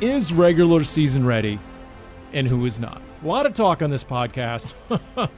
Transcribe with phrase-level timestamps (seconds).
[0.00, 1.58] is regular season ready
[2.32, 3.00] and who is not?
[3.22, 4.74] A lot of talk on this podcast.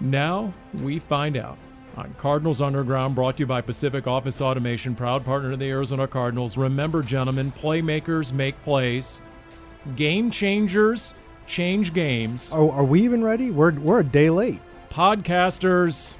[0.00, 1.58] now we find out.
[1.96, 6.06] On Cardinals Underground, brought to you by Pacific Office Automation, proud partner of the Arizona
[6.06, 6.56] Cardinals.
[6.56, 9.18] Remember, gentlemen, playmakers make plays,
[9.96, 11.14] game changers
[11.48, 13.50] change games, Oh, are we even ready?
[13.50, 14.60] We're we're a day late.
[14.90, 16.14] podcasters.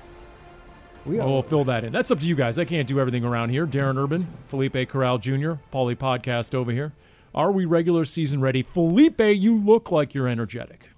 [1.07, 1.93] We Oh, we'll fill that in.
[1.93, 2.59] That's up to you guys.
[2.59, 3.65] I can't do everything around here.
[3.65, 6.93] Darren Urban, Felipe Corral Jr., Paulie Podcast over here.
[7.35, 8.63] Are we regular season ready?
[8.63, 10.91] Felipe, you look like you're energetic.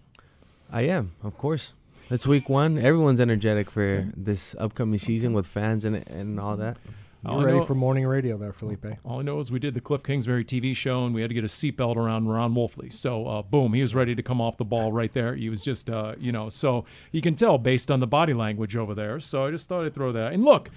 [0.70, 1.74] I am, of course.
[2.10, 2.78] It's week one.
[2.78, 6.76] Everyone's energetic for this upcoming season with fans and and all that.
[7.24, 8.84] All You're I ready know- for morning radio there, Felipe.
[9.04, 11.34] All I know is we did the Cliff Kingsbury TV show and we had to
[11.34, 12.92] get a seatbelt around Ron Wolfley.
[12.92, 15.36] So, uh, boom, he was ready to come off the ball right there.
[15.36, 18.74] He was just, uh, you know, so you can tell based on the body language
[18.74, 19.20] over there.
[19.20, 20.32] So I just thought I'd throw that.
[20.32, 20.70] And look,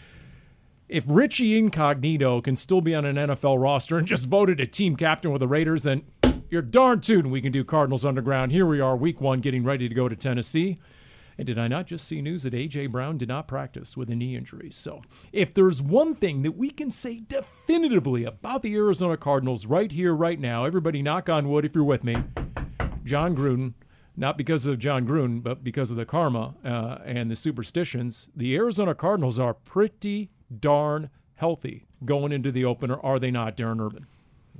[0.88, 4.96] if Richie Incognito can still be on an NFL roster and just voted a team
[4.96, 6.04] captain with the Raiders, then
[6.50, 8.52] you're darn tootin' we can do Cardinals Underground.
[8.52, 10.80] Here we are, week one, getting ready to go to Tennessee.
[11.38, 12.88] And did I not just see news that A.J.
[12.88, 14.70] Brown did not practice with a knee injury?
[14.72, 15.02] So,
[15.34, 20.14] if there's one thing that we can say definitively about the Arizona Cardinals right here,
[20.14, 22.24] right now, everybody knock on wood if you're with me,
[23.04, 23.74] John Gruden,
[24.16, 28.56] not because of John Gruden, but because of the karma uh, and the superstitions, the
[28.56, 30.30] Arizona Cardinals are pretty
[30.60, 34.06] darn healthy going into the opener, are they not, Darren Urban?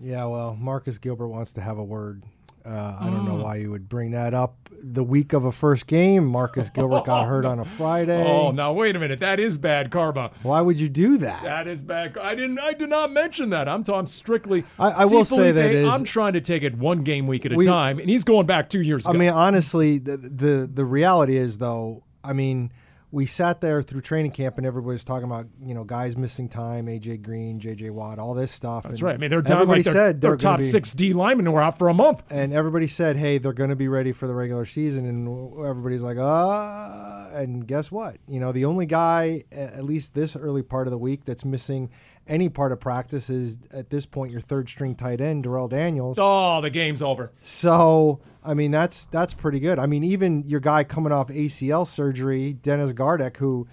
[0.02, 2.24] Yeah, well, Marcus Gilbert wants to have a word.
[2.66, 3.28] Uh, I don't Mm.
[3.28, 6.26] know why you would bring that up the week of a first game.
[6.26, 8.26] Marcus Gilbert got hurt on a Friday.
[8.28, 9.20] Oh, now wait a minute.
[9.20, 10.32] That is bad karma.
[10.42, 11.44] Why would you do that?
[11.44, 12.18] That is bad.
[12.18, 12.58] I didn't.
[12.60, 13.70] I did not mention that.
[13.70, 14.64] I'm talking strictly.
[14.80, 17.52] I- I will say that is- I'm trying to take it one game week at
[17.54, 19.20] a We- time, and he's going back two years I ago.
[19.20, 22.02] mean, honestly, the, the the reality is though.
[22.24, 22.72] I mean,
[23.16, 26.50] we sat there through training camp and everybody was talking about you know guys missing
[26.50, 28.84] time, AJ Green, JJ Watt, all this stuff.
[28.84, 29.14] That's and right.
[29.14, 31.80] I mean, they're down like their, said their top be- six D linemen were out
[31.80, 32.24] for a month.
[32.30, 36.02] and everybody said, "Hey, they're going to be ready for the regular season," and everybody's
[36.02, 38.18] like, "Uh," and guess what?
[38.28, 41.92] You know, the only guy, at least this early part of the week, that's missing
[42.28, 46.18] any part of practice is at this point your third string tight end, Darrell Daniels.
[46.20, 47.32] Oh, the game's over.
[47.44, 49.80] So, I mean, that's that's pretty good.
[49.80, 53.68] I mean, even your guy coming off ACL surgery, Dennis Gardeck, who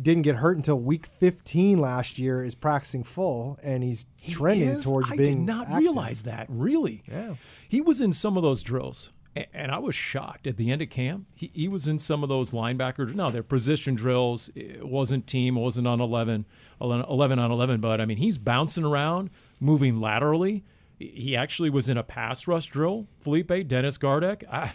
[0.00, 4.68] didn't get hurt until week 15 last year, is practicing full, and he's He trending
[4.68, 4.84] is?
[4.84, 5.46] towards I being.
[5.46, 5.78] did not active.
[5.78, 6.46] realize that.
[6.48, 7.04] Really?
[7.08, 7.34] Yeah.
[7.68, 9.12] He was in some of those drills,
[9.52, 11.26] and I was shocked at the end of camp.
[11.34, 13.14] He, he was in some of those linebackers.
[13.14, 14.50] No, they're position drills.
[14.54, 15.56] It wasn't team.
[15.56, 16.44] It wasn't on 11,
[16.80, 17.80] 11, 11 on 11.
[17.80, 19.30] But I mean, he's bouncing around,
[19.60, 20.64] moving laterally.
[20.98, 23.08] He actually was in a pass rush drill.
[23.20, 24.44] Felipe Dennis Gardeck.
[24.50, 24.74] I,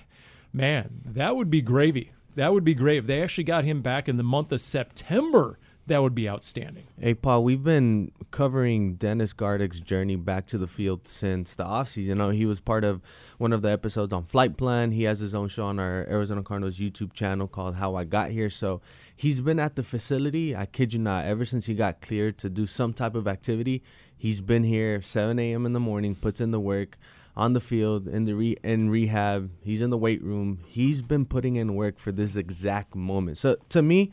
[0.52, 2.12] man, that would be gravy.
[2.36, 5.58] That would be great if they actually got him back in the month of September.
[5.90, 6.84] That would be outstanding.
[7.02, 12.06] Hey, Paul, we've been covering Dennis Gardeck's journey back to the field since the offseason.
[12.06, 13.02] You know, he was part of
[13.40, 14.92] one of the episodes on Flight Plan.
[14.92, 18.30] He has his own show on our Arizona Cardinals YouTube channel called How I Got
[18.30, 18.52] Here.
[18.52, 18.82] So
[19.16, 22.52] he's been at the facility, I kid you not, ever since he got cleared to
[22.52, 23.82] do some type of activity.
[24.16, 25.66] He's been here 7 a.m.
[25.66, 27.00] in the morning, puts in the work
[27.36, 29.50] on the field in the re- in rehab.
[29.64, 30.60] He's in the weight room.
[30.68, 33.40] He's been putting in work for this exact moment.
[33.40, 34.12] So to me,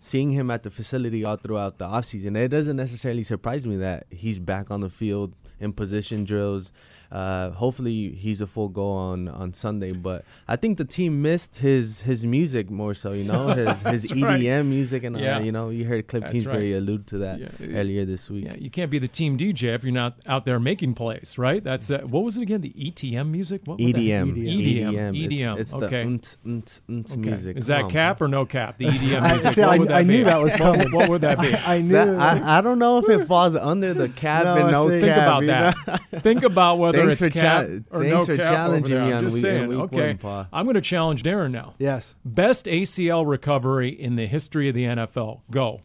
[0.00, 4.06] seeing him at the facility all throughout the offseason, it doesn't necessarily surprise me that
[4.10, 6.72] he's back on the field in position drills.
[7.10, 9.90] Uh, hopefully, he's a full go on on Sunday.
[9.90, 13.12] But I think the team missed his his music more so.
[13.12, 14.40] You know, his his That's right.
[14.40, 15.36] EDM music and Yeah.
[15.36, 16.78] uh, you know, you heard Cliff That's Kingsbury right.
[16.78, 17.78] allude to that Yeah.
[17.78, 18.44] earlier this week.
[18.44, 21.62] Yeah, you can't be the team DJ if you're not out there making plays, right?
[21.64, 22.60] That's uh, what was it again?
[22.60, 23.62] The ETM music?
[23.64, 23.96] What was that?
[24.00, 25.58] EDM, EDM, It's- EDM.
[25.58, 25.88] It's, okay.
[25.88, 27.20] the unt, unt, unt Okay.
[27.20, 27.56] music.
[27.56, 28.78] Is Come that on, cap or no cap?
[28.78, 29.52] The EDM I, music.
[29.52, 30.08] see, what I, would that I be?
[30.18, 30.92] knew that was What- coming.
[30.92, 31.54] What would that be?
[31.54, 31.92] I, I knew.
[31.92, 35.00] That, I, I don't know if it falls under the cap No, and no see-
[35.00, 35.10] cap.
[35.10, 35.76] Think about you that.
[36.12, 36.18] know?
[36.20, 39.04] Think about whether Thanks it's for cap cha- or thanks no for cap challenging over
[39.04, 39.04] there.
[39.06, 39.68] me I'm on just week- saying.
[39.68, 40.48] week okay, one, Pa.
[40.52, 41.74] I'm going to challenge Darren now.
[41.78, 42.14] Yes.
[42.24, 45.40] Best ACL recovery in the history of the NFL.
[45.50, 45.82] Go.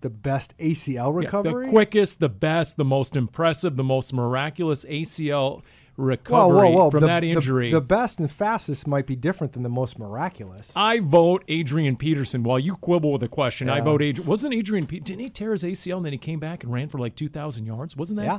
[0.00, 1.66] The best ACL Yeah, recovery?
[1.66, 5.62] the quickest, the best, the most impressive, the most miraculous ACL
[5.96, 6.90] recovery whoa, whoa.
[6.92, 7.72] from the, that injury.
[7.72, 10.72] The, best and fastest might be different than the most miraculous.
[10.76, 12.44] I vote Adrian Peterson.
[12.44, 14.28] While you quibble with the question, I vote Adrian.
[14.28, 14.86] Wasn't Adrian?
[14.86, 17.16] Pe- didn't he tear his ACL and then he came back and ran for like
[17.16, 17.96] two thousand yards?
[17.96, 18.26] Wasn't that?
[18.26, 18.38] yeah.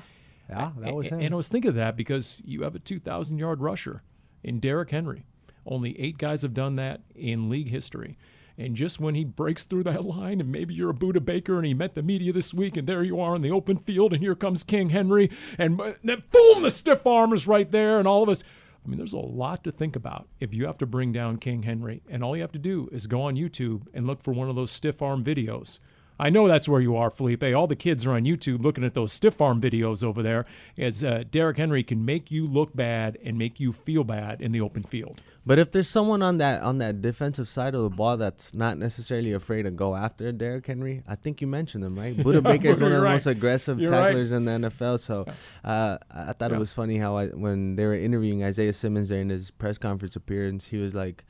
[0.50, 1.20] Yeah, that was him.
[1.20, 4.04] And I was thinking of that because you have a 2,000 yard rusher
[4.44, 5.26] in Derrick Henry.
[5.66, 8.18] Only eight guys have done that in league history.
[8.58, 11.66] And just when he breaks through that line, and maybe you're a Budda Baker, and
[11.66, 14.22] he met the media this week, and there you are in the open field, and
[14.22, 18.08] here comes King Henry, uh, and then boom, the stiff arm is right there, and
[18.08, 18.44] all of us.
[18.86, 21.64] I mean, there's a lot to think about if you have to bring down King
[21.64, 24.50] Henry, and all you have to do is go on YouTube and look for one
[24.50, 25.80] of those stiff arm videos.
[26.20, 27.44] I know that's where you are, Felipe.
[27.44, 30.46] All the kids are on YouTube looking at those stiff arm videos over there.
[30.78, 34.52] As uh, Derrick Henry can make you look bad and make you feel bad in
[34.52, 35.22] the open field.
[35.46, 38.78] But if there's someone on that on that defensive side of the ball that's not
[38.78, 42.16] necessarily afraid to go after Derrick Henry, I think you mentioned him, right?
[42.18, 43.14] Budda Baker is one of the right.
[43.14, 44.08] most aggressive You're right.
[44.08, 45.00] tacklers in the NFL.
[45.00, 45.26] So
[45.64, 46.58] uh, I thought Yeah.
[46.58, 50.16] it was funny how I, when they were interviewing Isaiah Simmons during his press conference
[50.16, 51.24] appearance, he was like.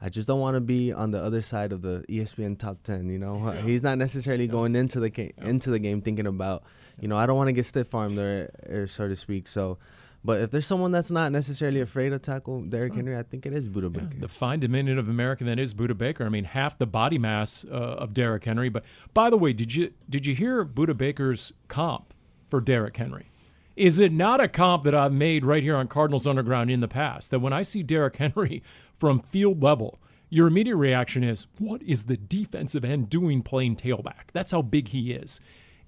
[0.00, 3.08] I just don't want to be on the other side of the ESPN top ten.
[3.08, 6.62] You know, he's not necessarily going into the game into the game thinking about,
[7.00, 9.48] you know, I don't want to get stiff armed or, or so to speak.
[9.48, 9.78] So,
[10.24, 13.52] but if there's someone that's not necessarily afraid to tackle Derrick Henry, I think it
[13.52, 14.20] is Budda Baker.
[14.20, 16.24] The fine diminutive of America that is Budda Baker.
[16.24, 18.68] I mean, half the body mass uh, of Derrick Henry.
[18.68, 18.84] But
[19.14, 22.14] by the way, did you did you hear Budda Baker's comp
[22.48, 23.30] for Derrick Henry?
[23.78, 26.88] Is it not a comp that I've made right here on Cardinals Underground in the
[26.88, 27.30] past?
[27.30, 28.60] That when I see Derrick Henry
[28.98, 29.98] from field level,
[30.28, 34.88] your immediate reaction is, "What is the defensive end doing playing tailback?" That's how big
[34.88, 35.40] he is.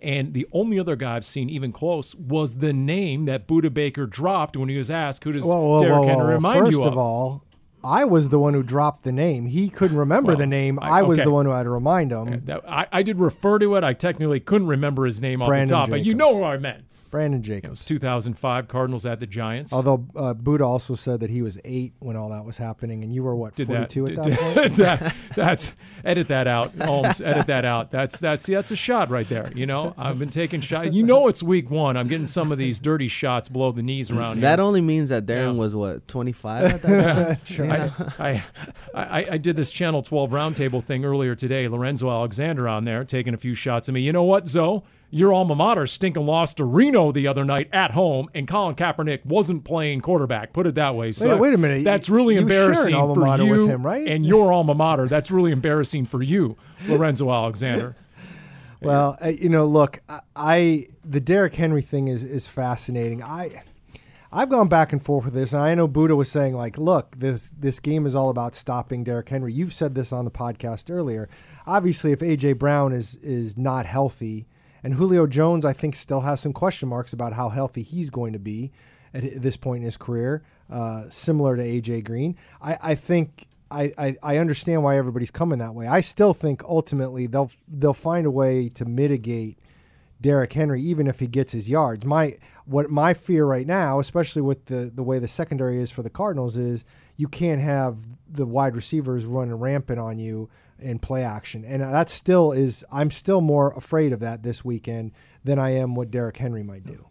[0.02, 4.06] And the only other guy I've seen even close was the name that Budda Baker
[4.06, 6.78] dropped when he was asked, "Who does Whoa, whoa, Derrick whoa, Henry remind First you
[6.78, 7.44] of?" First of all,
[7.84, 9.46] I was the one who dropped the name.
[9.46, 10.78] He couldn't remember Well, the name.
[10.80, 11.24] I- I, was okay.
[11.24, 12.42] the one who had to remind him.
[12.68, 13.84] I, I did refer to it.
[13.84, 16.56] I technically couldn't remember his name off Brandon the top, but you know who I
[16.58, 16.84] meant.
[17.10, 17.84] Brandon It was Jacobs.
[17.84, 19.72] 2005 Cardinals at the Giants.
[19.72, 23.12] Although uh, Budda also said that he was eight when all that was happening, and
[23.12, 24.76] you were what did that, forty-two at did- that point.
[24.76, 25.72] that- that's
[26.04, 27.20] edit that out, Holmes.
[27.20, 27.90] edit that out.
[27.90, 29.50] That's that's see, that's a shot right there.
[29.54, 30.90] You know, I've been taking shots.
[30.92, 31.96] You know, it's week one.
[31.96, 34.42] I'm getting some of these dirty shots below the knees around here.
[34.42, 35.60] That only means that Darren Yeah.
[35.60, 37.16] was what 25 at that time.
[37.28, 37.92] That's right.
[38.18, 38.44] I,
[38.94, 41.68] I, I, I did this Channel 12 roundtable thing earlier today.
[41.68, 44.00] Lorenzo Alexander on there taking a few shots at me.
[44.00, 44.82] You know what, Zoe?
[45.12, 49.24] Your alma mater stinking lost to Reno the other night at home, and Colin Kaepernick
[49.24, 50.52] wasn't playing quarterback.
[50.52, 51.10] Put it that way.
[51.10, 51.82] So Wait- wait a minute.
[51.82, 54.06] That's really You embarrassing alma for you him, right?
[54.06, 55.08] and your alma mater.
[55.08, 56.56] That's really embarrassing for you,
[56.88, 57.96] Lorenzo Alexander.
[58.82, 63.22] Well, uh, you know, look, I, I the Derrick Henry thing is is fascinating.
[63.22, 63.62] I
[64.32, 67.14] I've gone back and forth with this, and I know Budda was saying like, look,
[67.18, 69.52] this this game is all about stopping Derrick Henry.
[69.52, 71.28] You've said this on the podcast earlier.
[71.66, 74.46] Obviously, if AJ Brown is is not healthy,
[74.82, 78.32] and Julio Jones, I think, still has some question marks about how healthy he's going
[78.32, 78.72] to be
[79.12, 82.36] at this point in his career, uh, similar to AJ Green.
[82.60, 85.86] I, I think I, I, I understand why everybody's coming that way.
[85.86, 89.58] I still think ultimately they'll they'll find a way to mitigate
[90.20, 92.04] Derrick Henry, even if he gets his yards.
[92.04, 96.02] My what my fear right now, especially with the the way the secondary is for
[96.02, 96.84] the Cardinals, is
[97.16, 100.48] you can't have the wide receivers running rampant on you
[100.80, 102.84] in play action, and that still is.
[102.90, 105.12] I'm still more afraid of that this weekend
[105.44, 107.06] than I am what Derrick Henry might do.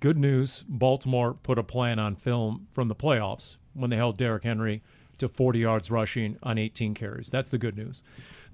[0.00, 4.44] Good news Baltimore put a plan on film from the playoffs when they held Derrick
[4.44, 4.82] Henry
[5.18, 7.30] to 40 yards rushing on 18 carries.
[7.30, 8.02] That's the good news.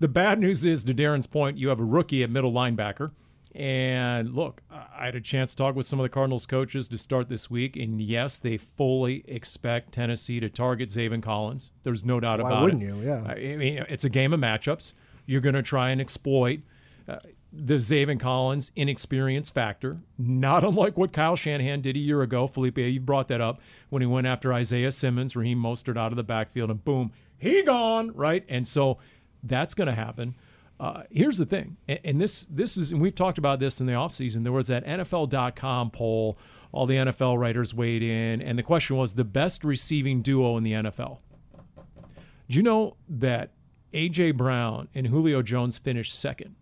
[0.00, 3.12] The bad news is, to Darren's point, you have a rookie at middle linebacker.
[3.56, 6.98] And look, I had a chance to talk with some of the Cardinals coaches to
[6.98, 11.70] start this week, and yes, they fully expect Tennessee to target Zaven Collins.
[11.82, 12.86] There's no doubt Why about wouldn't it.
[12.86, 13.00] you?
[13.02, 13.22] Yeah.
[13.26, 14.92] I mean, it's a game of matchups.
[15.24, 16.60] You're going to try and exploit
[17.08, 17.16] uh,
[17.50, 22.46] the Zaven Collins inexperience factor, not unlike what Kyle Shanahan did a year ago.
[22.46, 26.16] Felipe, you brought that up when he went after Isaiah Simmons, Raheem Mostert out of
[26.16, 28.44] the backfield, and boom, he gone, right?
[28.50, 28.98] And so
[29.42, 30.34] that's going to happen.
[30.78, 33.86] Uh, here's the thing, and, and this this is, and we've talked about this in
[33.86, 34.42] the offseason.
[34.42, 36.38] There was that NFL.com poll.
[36.72, 40.64] All the NFL writers weighed in, and the question was the best receiving duo in
[40.64, 41.18] the NFL.
[42.48, 43.52] Do you know that
[43.94, 44.32] A.J.
[44.32, 46.54] Brown and Julio Jones finished second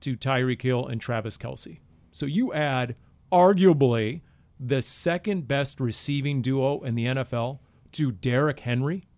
[0.00, 1.80] to Tyreek Hill and Travis Kelce?
[2.10, 2.96] So you add
[3.32, 4.20] arguably
[4.60, 7.60] the second best receiving duo in the NFL
[7.92, 9.08] to Derrick Henry.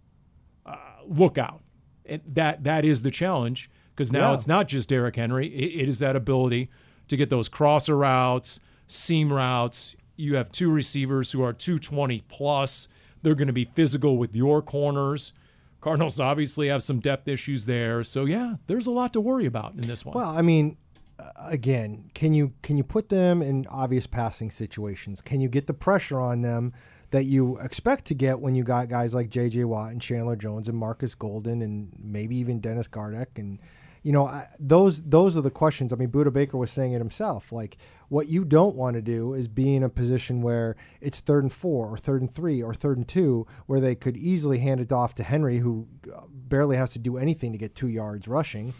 [0.64, 1.62] Uh, look out.
[2.06, 4.34] And that that is the challenge because now Yeah.
[4.34, 5.46] it's not just Derrick Henry.
[5.48, 6.70] It, it is that ability
[7.08, 9.94] to get those crosser routes, seam routes.
[10.16, 12.88] You have two receivers who are 220 plus.
[13.22, 15.32] They're going to be physical with your corners.
[15.80, 18.02] Cardinals obviously have some depth issues there.
[18.04, 20.14] So yeah, there's a lot to worry about in this one.
[20.14, 20.76] Well, I mean,
[21.18, 25.20] uh, again, can you can you put them in obvious passing situations?
[25.20, 26.72] Can you get the pressure on them
[27.10, 29.64] that you expect to get when you got guys like J.J.
[29.64, 33.58] Watt and Chandler Jones and Marcus Golden and maybe even Dennis Gardeck and
[34.04, 35.92] you know I, those those are the questions.
[35.92, 37.50] I mean, Budda Baker was saying it himself.
[37.50, 37.76] Like
[38.08, 41.52] what you don't want to do is be in a position where it's third and
[41.52, 44.92] four or third and three or third and two, where they could easily hand it
[44.92, 48.72] off to Henry, who uh, barely has to do anything to get two yards rushing,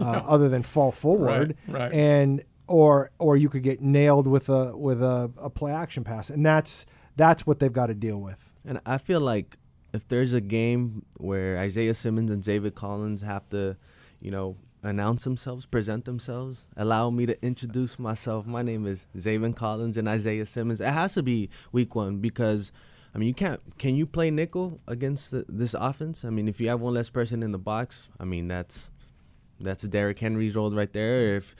[0.00, 1.92] uh, other than fall forward, Right, right.
[1.92, 6.30] and or or you could get nailed with a with a, a play action pass,
[6.30, 8.54] and that's that's what they've got to deal with.
[8.64, 9.58] And I feel like
[9.92, 13.76] if there's a game where Isaiah Simmons and David Collins have to,
[14.20, 18.46] you know, announce themselves, present themselves, allow me to introduce myself.
[18.46, 20.80] My name is Zaven Collins and Isaiah Simmons.
[20.80, 22.72] It has to be week one because,
[23.14, 23.60] I mean, you can't.
[23.78, 26.24] Can you play nickel against the, this offense?
[26.24, 28.90] I mean, if you have one less person in the box, I mean, that's
[29.60, 31.36] that's Derrick Henry's role right there.
[31.36, 31.54] If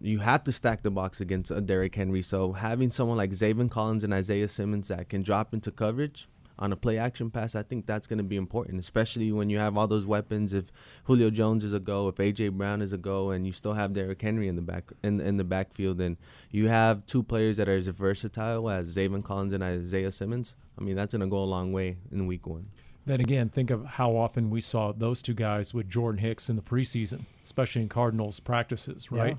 [0.00, 3.70] you have to stack the box against a Derrick Henry, so having someone like Zaven
[3.70, 6.28] Collins and Isaiah Simmons that can drop into coverage
[6.58, 9.58] on a play action pass, I think that's going to be important, especially when you
[9.58, 10.54] have all those weapons.
[10.54, 10.72] If
[11.04, 13.92] Julio Jones is a go, if AJ Brown is a go, and you still have
[13.92, 16.16] Derrick Henry in the back in in the backfield, and
[16.50, 20.54] you have two players that are as versatile as Zaven Collins and Isaiah Simmons.
[20.78, 22.66] I mean, that's going to go a long way in Week One.
[23.06, 26.56] Then again, think of how often we saw those two guys with Jordan Hicks in
[26.56, 29.38] the preseason, especially in Cardinals practices, right?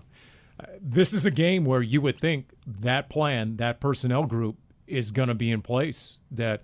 [0.58, 4.58] Uh, this is a game where you would think that plan, that personnel group
[4.88, 6.20] is going to be in place.
[6.32, 6.62] That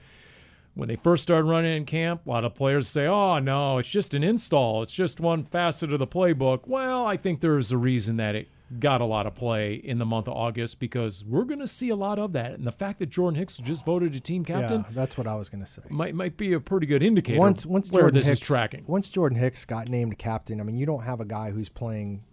[0.76, 3.90] when they first started running in camp, a lot of players say, oh, no, it's
[3.90, 4.82] just an install.
[4.82, 6.68] It's just one facet of the playbook.
[6.68, 8.50] Well, I think there's a reason that it
[8.80, 11.90] got a lot of play in the month of August because we're going to see
[11.90, 12.54] a lot of that.
[12.54, 15.36] And the fact that Jordan Hicks just voted a team captain yeah, that's what I
[15.36, 15.84] was going to say.
[15.90, 18.84] might might be a pretty good indicator once once where Jordan this Hicks, is tracking.
[18.88, 22.24] Once Jordan Hicks got named captain, I mean, you don't have a guy who's playing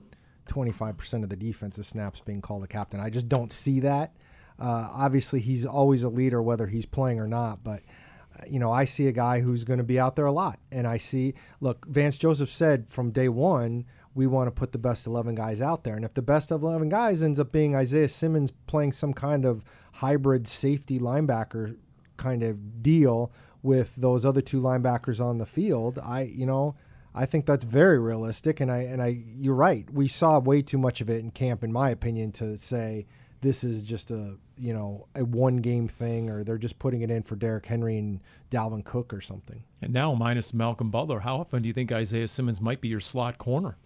[0.48, 3.00] 25% of the defensive snaps being called a captain.
[3.00, 4.14] I just don't see that.
[4.58, 7.62] Uh, obviously, he's always a leader, whether he's playing or not.
[7.64, 7.82] But
[8.48, 10.86] you know, I see a guy who's going to be out there a lot, and
[10.86, 11.34] I see.
[11.60, 13.84] Look, Vance Joseph said from day one
[14.14, 15.94] we want to put the best 11 guys out there.
[15.94, 19.64] And if the best 11 guys ends up being Isaiah Simmons playing some kind of
[19.94, 21.76] hybrid safety linebacker
[22.16, 23.32] kind of deal
[23.62, 26.74] with those other two linebackers on the field, I, you know,
[27.14, 28.60] I think that's very realistic.
[28.60, 29.88] And I, and I, you're right.
[29.92, 33.06] We saw way too much of it in camp, in my opinion, to say
[33.42, 37.10] this is just a, you know, a one game thing or they're just putting it
[37.10, 39.64] in for Derrick Henry and Dalvin Cook or something.
[39.80, 43.00] And now, minus Malcolm Butler, how often do you think Isaiah Simmons might be your
[43.00, 43.76] slot corner?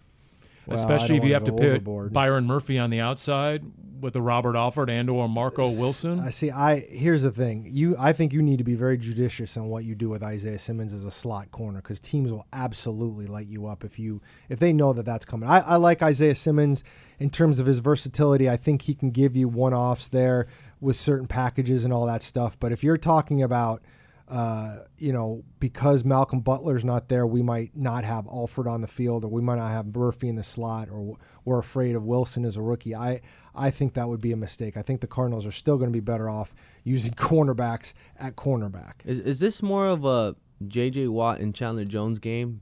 [0.67, 2.11] Well, Especially if you have to put overboard.
[2.11, 3.63] Byron Murphy on the outside
[4.01, 6.19] with a Robert Alford and or Marco Wilson.
[6.19, 6.51] I see.
[6.51, 7.67] I here's the thing.
[7.69, 10.59] You, I think you need to be very judicious on what you do with Isaiah
[10.59, 14.59] Simmons as a slot corner because teams will absolutely light you up if you if
[14.59, 15.47] they know that that's coming.
[15.47, 16.83] I, I like Isaiah Simmons
[17.19, 18.49] in terms of his versatility.
[18.49, 20.47] I think he can give you one offs there
[20.85, 22.57] with certain packages and all that stuff.
[22.59, 23.81] But if you're talking about
[24.27, 28.87] uh, you know, because Malcolm Butler's not there, we might not have Alford on the
[28.87, 32.43] field, or we might not have Murphy in the slot, or we're afraid of Wilson
[32.43, 32.95] as a rookie.
[32.95, 33.21] I
[33.53, 34.77] I think that would be a mistake.
[34.77, 38.93] I think the Cardinals are still going to be better off using cornerbacks at cornerback.
[39.05, 40.35] Is is this more of a
[40.67, 41.07] J.J.
[41.09, 42.61] Watt and Chandler Jones game,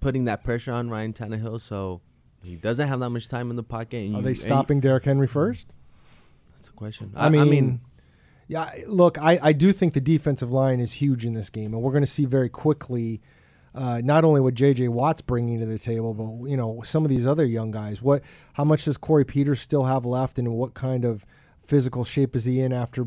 [0.00, 2.00] putting that pressure on Ryan Tannehill so
[2.42, 3.98] he doesn't have that much time in the pocket?
[3.98, 5.76] And Are you- they stopping Derrick Henry first?
[6.64, 7.12] That's a question.
[7.14, 7.80] I mean,
[8.48, 11.82] yeah, look, I, I do think the defensive line is huge in this game, and
[11.82, 13.20] we're going to see very quickly
[13.74, 14.88] uh, not only what J.J.
[14.88, 18.00] Watt's bringing to the table, but you know some of these other young guys.
[18.00, 18.22] What,
[18.54, 21.26] how much does Corey Peters still have left, and what kind of
[21.62, 23.06] physical shape is he in after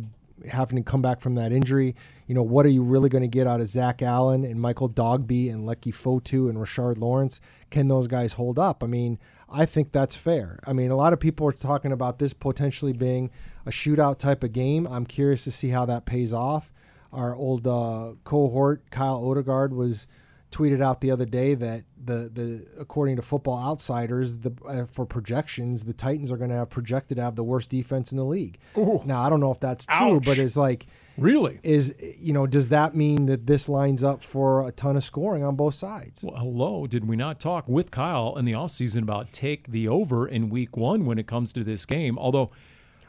[0.52, 1.96] having to come back from that injury?
[2.28, 4.90] You know, what are you really going to get out of Zach Allen and Michael
[4.90, 7.42] Dogbe and Leki Fotu and Rashard Lawrence?
[7.72, 8.84] Can those guys hold up?
[8.84, 9.18] I mean,
[9.50, 10.60] I think that's fair.
[10.66, 13.32] I mean, a lot of people are talking about this potentially being
[13.66, 14.86] a shootout type of game.
[14.88, 16.72] I'm curious to see how that pays off.
[17.14, 20.08] Our old uh, cohort, Kyle Odegaard, was
[20.52, 25.06] tweeted out the other day that the the according to Football Outsiders, the uh, for
[25.06, 28.26] projections, the Titans are going to have projected to have the worst defense in the
[28.26, 28.58] league.
[29.06, 30.26] Now, I don't know if that's true, Ouch.
[30.26, 30.88] but it's like
[31.18, 31.60] really?
[31.64, 35.44] is you know does that mean that this lines up for a ton of scoring
[35.44, 36.24] on both sides?
[36.24, 40.28] Well, hello, did we not talk with Kyle in the offseason about take the over
[40.28, 42.18] in week one when it comes to this game?
[42.18, 42.52] Although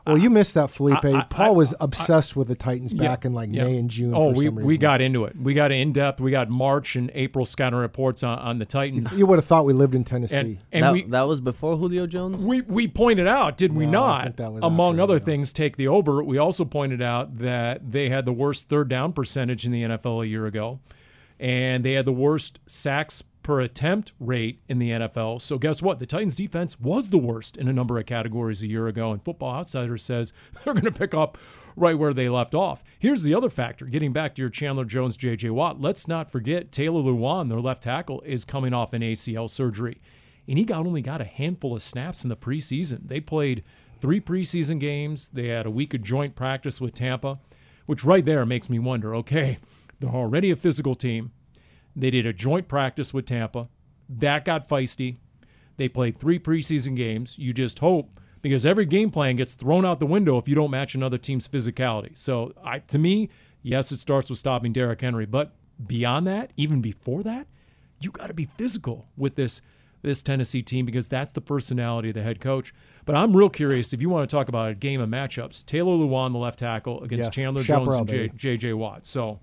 [0.08, 1.04] Well, you missed that, Felipe.
[1.04, 3.64] I- I- Paul was I- obsessed with the Titans Yeah, back in like yeah.
[3.64, 4.12] May and June.
[4.14, 5.36] Oh, for we, some we got into it.
[5.40, 6.20] We got in depth.
[6.20, 9.18] We got March and April scouting reports on, on the Titans.
[9.18, 10.36] You would have thought we lived in Tennessee.
[10.36, 12.44] and and that, we, that was before Julio Jones.
[12.44, 14.36] we we pointed out, did we No, I not?
[14.38, 15.24] that was Among after, other yeah.
[15.24, 16.22] things, take the over.
[16.22, 20.24] We also pointed out that they had the worst third down percentage in the NFL
[20.24, 20.80] a year ago,
[21.38, 25.40] and they had the worst sacks per attempt rate in the NFL.
[25.40, 26.00] So guess what?
[26.00, 29.24] The Titans defense was the worst in a number of categories a year ago, and
[29.24, 31.38] Football Outsider says they're going to pick up
[31.74, 32.84] right where they left off.
[32.98, 33.86] Here's the other factor.
[33.86, 35.48] Getting back to your Chandler Jones, J.J.
[35.48, 35.80] Watt.
[35.80, 39.98] Let's not forget Taylor Lewan, their left tackle, is coming off an ACL surgery
[40.46, 43.08] and he got only got a handful of snaps in the preseason.
[43.08, 43.64] They played
[44.00, 45.30] three preseason games.
[45.30, 47.38] They had a week of joint practice with Tampa,
[47.86, 49.14] which right there makes me wonder.
[49.14, 49.56] Okay,
[50.00, 51.32] they're already a physical team.
[51.98, 53.68] They did a joint practice with Tampa.
[54.08, 55.16] That got feisty.
[55.76, 57.38] They played three preseason games.
[57.38, 60.70] You just hope because every game plan gets thrown out the window if you don't
[60.70, 62.16] match another team's physicality.
[62.16, 63.30] So, I, to me,
[63.62, 67.48] yes, it starts with stopping Derrick Henry, but beyond that, even before that,
[68.00, 69.60] you got to be physical with this
[70.00, 72.72] this Tennessee team because that's the personality of the head coach.
[73.04, 75.66] But I'm real curious if you want to talk about a game of matchups.
[75.66, 78.56] Taylor Lewan, the left tackle, against Yes, Chandler Chaparral, Jones and J-.
[78.56, 78.74] J.J.
[78.74, 79.06] Watt.
[79.06, 79.40] So,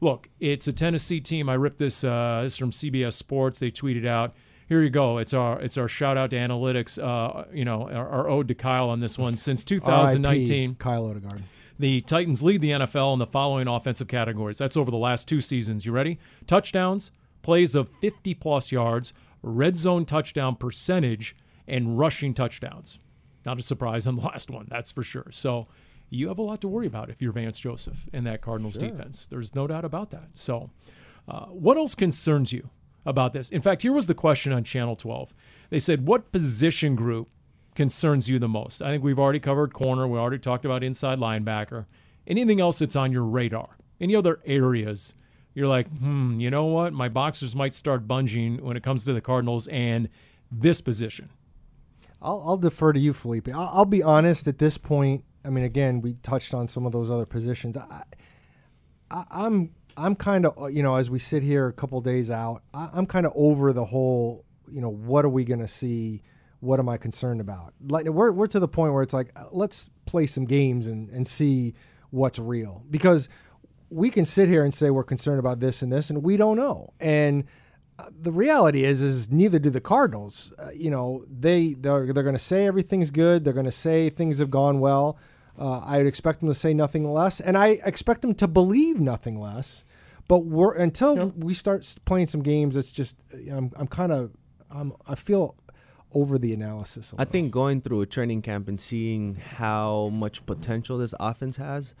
[0.00, 1.48] look, it's a Tennessee team.
[1.48, 2.04] I ripped this.
[2.04, 3.58] Uh, this is from CBS Sports.
[3.58, 4.34] They tweeted out.
[4.68, 5.18] Here you go.
[5.18, 7.02] It's our it's our shout out to analytics.
[7.02, 9.36] Uh, you know, our, our ode to Kyle on this one.
[9.36, 11.42] Since 2019, RIP Kyle Odegaard.
[11.78, 14.58] the Titans lead the NFL in the following offensive categories.
[14.58, 15.84] That's over the last two seasons.
[15.84, 16.18] You ready?
[16.46, 17.10] Touchdowns,
[17.42, 21.36] plays of 50 plus yards, red zone touchdown percentage,
[21.68, 22.98] and rushing touchdowns.
[23.44, 25.26] Not a surprise on the last one, that's for sure.
[25.30, 25.66] So
[26.14, 29.26] you have a lot to worry about if you're Vance Joseph in that Cardinals defense.
[29.28, 30.28] There's no doubt about that.
[30.34, 30.70] So,
[31.28, 32.70] uh, what else concerns you
[33.06, 33.48] about this?
[33.48, 35.34] In fact, here was the question on Channel 12.
[35.70, 37.28] They said, What position group
[37.74, 38.82] concerns you the most?
[38.82, 40.06] I think we've already covered corner.
[40.06, 41.86] We already talked about inside linebacker.
[42.26, 43.76] Anything else that's on your radar?
[44.00, 45.14] Any other areas
[45.54, 46.92] you're like, hmm, you know what?
[46.92, 50.08] My boxers might start bunging when it comes to the Cardinals and
[50.50, 51.30] this position.
[52.20, 53.48] I'll, I'll defer to you, Felipe.
[53.48, 55.24] I'll, I'll be honest at this point.
[55.44, 57.76] I mean, again, we touched on some of those other positions.
[57.76, 58.02] I,
[59.10, 62.62] I, I'm I'm kind of you know as we sit here a couple days out,
[62.72, 66.22] I, I'm kind of over the whole you know what are we going to see?
[66.60, 67.74] What am I concerned about?
[67.88, 71.10] Like we're we're to the point where it's like uh, let's play some games and
[71.10, 71.74] and see
[72.10, 73.28] what's real because
[73.90, 76.56] we can sit here and say we're concerned about this and this and we don't
[76.56, 77.44] know and
[77.98, 82.22] uh, the reality is is neither do the cardinals uh, you know they they're, they're
[82.22, 85.18] going to say everything's good they're going to say things have gone well
[85.58, 89.00] uh, i would expect them to say nothing less and i expect them to believe
[89.00, 89.84] nothing less
[90.28, 91.32] but we're until Yep.
[91.38, 94.30] we start playing some games it's just uh, i'm, I'm kind of
[94.70, 95.54] I'm, i feel
[96.12, 97.32] over the analysis a I little.
[97.32, 101.94] think going through a training camp and seeing how much potential this offense has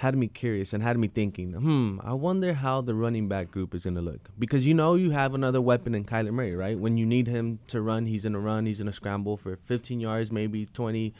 [0.00, 3.74] had me curious and had me thinking, hmm, I wonder how the running back group
[3.74, 4.28] is going to look.
[4.38, 6.78] Because you know you have another weapon in Kyler Murray, right?
[6.78, 9.56] When you need him to run, he's going to run, he's going to scramble for
[9.56, 11.14] 15 yards, maybe 20,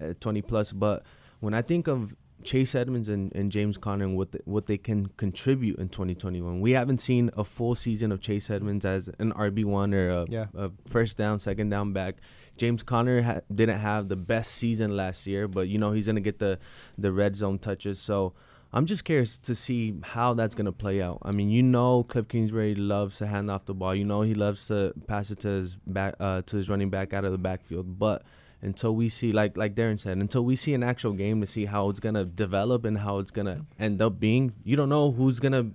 [0.00, 0.72] uh, 20 plus.
[0.72, 1.02] But
[1.40, 4.78] when I think of Chase Edmonds and, and James Conner and what the, what they
[4.78, 9.32] can contribute in 2021, we haven't seen a full season of Chase Edmonds as an
[9.32, 10.46] RB1 or a, Yeah.
[10.54, 12.16] a first down, second down back.
[12.56, 16.20] James Conner ha- didn't have the best season last year, but you know he's gonna
[16.20, 16.58] get the
[16.96, 17.98] the red zone touches.
[17.98, 18.32] So
[18.72, 21.18] I'm just curious to see how that's gonna play out.
[21.22, 23.94] I mean, you know, Cliff Kingsbury loves to hand off the ball.
[23.94, 27.12] You know, he loves to pass it to his back uh, to his running back
[27.12, 27.98] out of the backfield.
[27.98, 28.22] But
[28.66, 31.64] until we see, like like Darren said, until we see an actual game to see
[31.64, 35.40] how it's gonna develop and how it's gonna end up being, you don't know who's
[35.40, 35.70] gonna,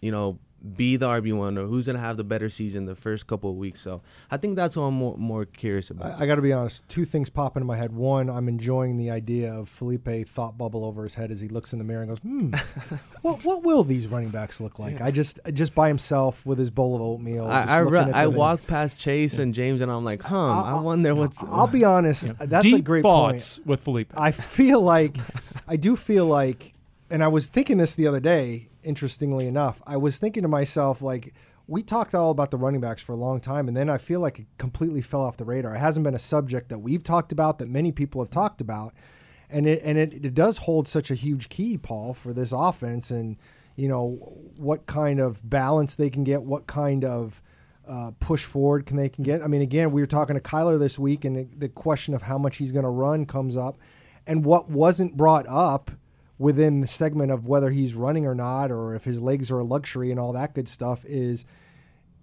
[0.00, 0.38] you know.
[0.76, 3.56] Be the RB one or who's gonna have the better season the first couple of
[3.56, 3.80] weeks.
[3.80, 6.18] So I think that's what I'm more, more curious about.
[6.20, 6.86] I, I got to be honest.
[6.88, 7.92] Two things pop into my head.
[7.92, 11.72] One, I'm enjoying the idea of Felipe thought bubble over his head as he looks
[11.72, 12.50] in the mirror and goes, "Hmm,
[13.22, 16.70] what what will these running backs look like?" I just just by himself with his
[16.70, 17.46] bowl of oatmeal.
[17.46, 20.22] just I I, re- at I the- walk past Chase and James and I'm like,
[20.24, 21.42] huh, I I'll- wonder what's.
[21.44, 22.26] I'll be honest.
[22.38, 23.60] That's Deep a great point.
[23.64, 24.12] with Felipe.
[24.16, 25.16] I feel like
[25.68, 26.74] I do feel like
[27.10, 29.82] and I was thinking this the other day, interestingly enough.
[29.86, 31.34] I was thinking to myself like
[31.66, 34.20] we talked all about the running backs for a long time and then I feel
[34.20, 35.74] like it completely fell off the radar.
[35.74, 38.94] It hasn't been a subject that we've talked about that many people have talked about.
[39.50, 43.10] And it and it, it does hold such a huge key, Paul, for this offense
[43.10, 43.36] and
[43.76, 44.16] you know
[44.56, 47.40] what kind of balance they can get, what kind of
[47.88, 49.42] uh, push forward can they can get.
[49.42, 52.22] I mean, again, we were talking to Kyler this week, and the, the question of
[52.22, 53.78] how much he's going to run comes up,
[54.26, 55.90] and what wasn't brought up
[56.38, 59.64] within the segment of whether he's running or not, or if his legs are a
[59.64, 61.44] luxury and all that good stuff is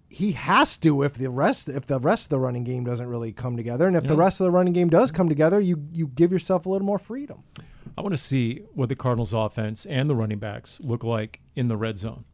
[0.08, 3.32] he has to if the rest if the rest of the running game doesn't really
[3.32, 6.06] come together, and if the rest of the running game does come together, you you
[6.06, 7.42] give yourself a little more freedom.
[7.98, 11.68] I want to see what the Cardinals offense and the running backs look like in
[11.68, 12.24] the red zone.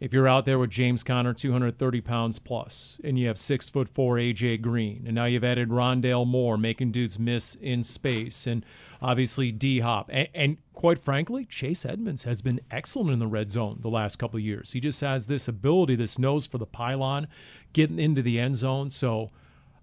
[0.00, 3.86] If you're out there with James Conner, 230 pounds plus, and you have six foot
[3.86, 8.64] four AJ Green, and now you've added Rondale Moore, making dudes miss in space, and
[9.02, 13.50] obviously D Hop, and, and quite frankly, Chase Edmonds has been excellent in the red
[13.50, 14.72] zone the last couple years.
[14.72, 17.28] He just has this ability, this nose for the pylon,
[17.74, 18.90] getting into the end zone.
[18.90, 19.30] So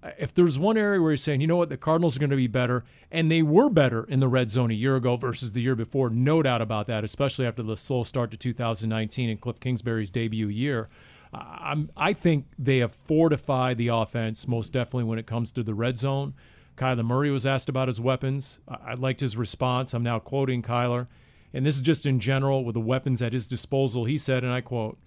[0.04, 2.30] Uh, if there's one area where you're saying, you know what, the Cardinals are going
[2.30, 5.54] to be better, and they were better in the red zone a year ago versus
[5.54, 9.42] the year before, no doubt about that, especially after the slow start to 2019 and
[9.42, 10.90] Cliff Kingsbury's debut year.
[11.34, 15.74] I'm, I think they have fortified the offense most definitely when it comes to the
[15.74, 16.34] red zone.
[16.78, 18.60] Kyler Murray was asked about his weapons.
[18.68, 19.94] I, I liked his response.
[19.94, 21.08] I'm now quoting Kyler,
[21.54, 24.06] and this is just in general with the weapons at his disposal.
[24.06, 24.98] He said, and I quote,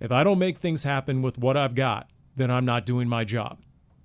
[0.00, 3.24] If I don't make things happen with what I've got, then I'm not doing my
[3.24, 3.58] job.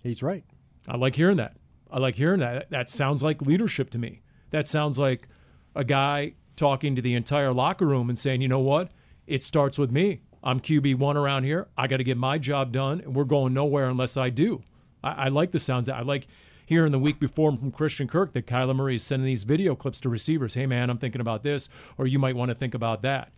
[0.04, 0.44] He's right.
[0.88, 1.58] I like hearing that.
[1.92, 2.70] I like hearing that.
[2.70, 4.22] That sounds like leadership to me.
[4.52, 5.28] That sounds like
[5.76, 8.92] a guy talking to the entire locker room and saying, you know what?
[9.26, 10.22] It starts with me.
[10.44, 11.68] I'm QB1 around here.
[11.78, 14.64] I got to get my job done, and we're going nowhere unless I do.
[15.04, 15.90] I, I like the sounds.
[15.90, 16.28] I like
[16.66, 20.00] hearing the week before from Christian Kirk that Kyler Murray is sending these video clips
[20.02, 20.54] to receivers.
[20.54, 23.32] Hey, man, I'm thinking about this, or you might want to think about that.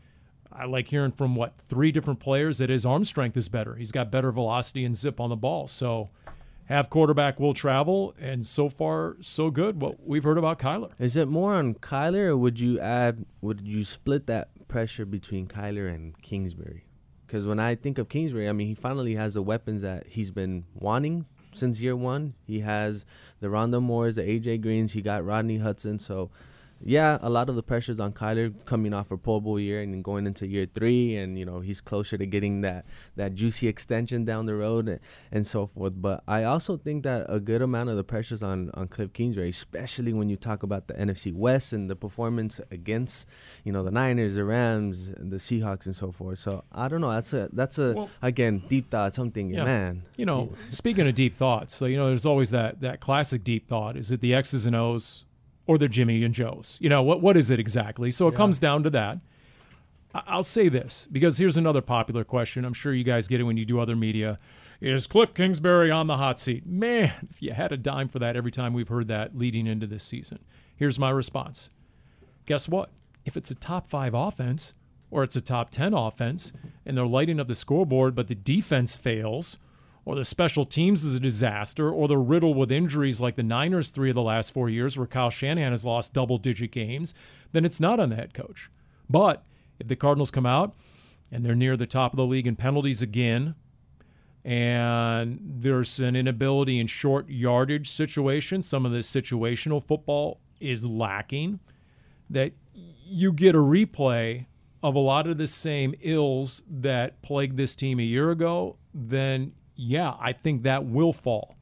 [0.52, 3.76] I like hearing from what three different players that his arm strength is better.
[3.76, 5.68] He's got better velocity and zip on the ball.
[5.68, 6.10] So
[6.70, 9.82] have quarterback will travel, and so far so good.
[9.82, 10.92] What we've heard about Kyler.
[11.00, 13.26] Is it more on Kyler, or would you add?
[13.42, 16.86] Would you split that pressure between Kyler and Kingsbury?
[17.26, 20.30] Because when I think of Kingsbury, I mean he finally has the weapons that he's
[20.30, 22.36] been wanting since year one.
[22.46, 23.04] He has
[23.40, 24.94] the Rondale Moores, the AJ Greens.
[24.94, 25.98] He got Rodney Hudson.
[25.98, 26.30] So,
[26.84, 30.04] yeah, a lot of the pressure's on Kyler coming off a Pro Bowl year and
[30.04, 34.24] going into year three, and you know he's closer to getting that that juicy extension
[34.26, 35.00] down the road and,
[35.32, 35.94] and so forth.
[35.98, 39.50] But I also think that a good amount of the pressure's on on Cliff Kingsbury,
[39.50, 43.28] especially when you talk about the NFC West and the performance against
[43.64, 46.40] you know the Niners, the Rams, the Seahawks, and so forth.
[46.40, 47.12] So I don't know.
[47.12, 49.14] That's a that's a Well- again deep thought.
[49.14, 49.66] Something, Yeah.
[49.66, 50.04] man.
[50.18, 53.68] You know, speaking of deep thoughts, so you know, there's always that that classic deep
[53.68, 55.26] thought: is it the X's and O's
[55.70, 56.80] or the Jimmy and Joes?
[56.82, 58.10] You know, what what is it exactly?
[58.10, 59.20] So it comes down to that.
[60.16, 62.66] I'll say this because here's another popular question.
[62.66, 64.40] I'm sure you guys get it when you do other media.
[64.82, 66.66] Is Cliff Kingsbury on the hot seat?
[66.66, 69.86] Man, if you had a dime for that every time we've heard that leading into
[69.86, 70.40] this season.
[70.76, 71.70] Here's my response.
[72.48, 72.90] Guess what?
[73.24, 74.74] If it's a top five offense
[75.12, 76.52] or it's a top 10 offense
[76.84, 79.60] and they're lighting up the scoreboard, but the defense fails,
[80.10, 83.92] or the special teams is a disaster, or they're riddled with injuries like the Niners
[83.92, 87.14] three of the last four years where Kyle Shanahan has lost double digit games,
[87.52, 88.72] then it's not on the head coach.
[89.08, 89.44] But
[89.78, 90.74] if the Cardinals come out
[91.32, 93.54] and they're near the top of the league in penalties again,
[94.44, 101.60] and there's an inability in short yardage situations, some of the situational football is lacking,
[102.32, 102.54] that
[103.06, 104.48] you get a replay
[104.82, 109.52] of a lot of the same ills that plagued this team a year ago, then
[109.80, 111.56] yeah, I think that will fall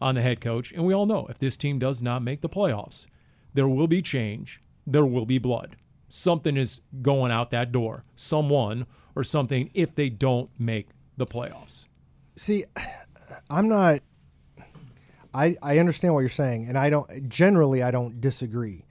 [0.00, 0.70] on the head coach.
[0.72, 3.06] And we all know if this team does not make the playoffs,
[3.52, 5.76] there will be change, there will be blood.
[6.08, 11.86] Something is going out that door, someone or something, if they don't make the playoffs.
[12.36, 12.64] See,
[13.50, 14.00] I'm not.
[15.32, 17.28] I I understand what you're saying, and I don't.
[17.28, 18.84] Generally, I don't disagree,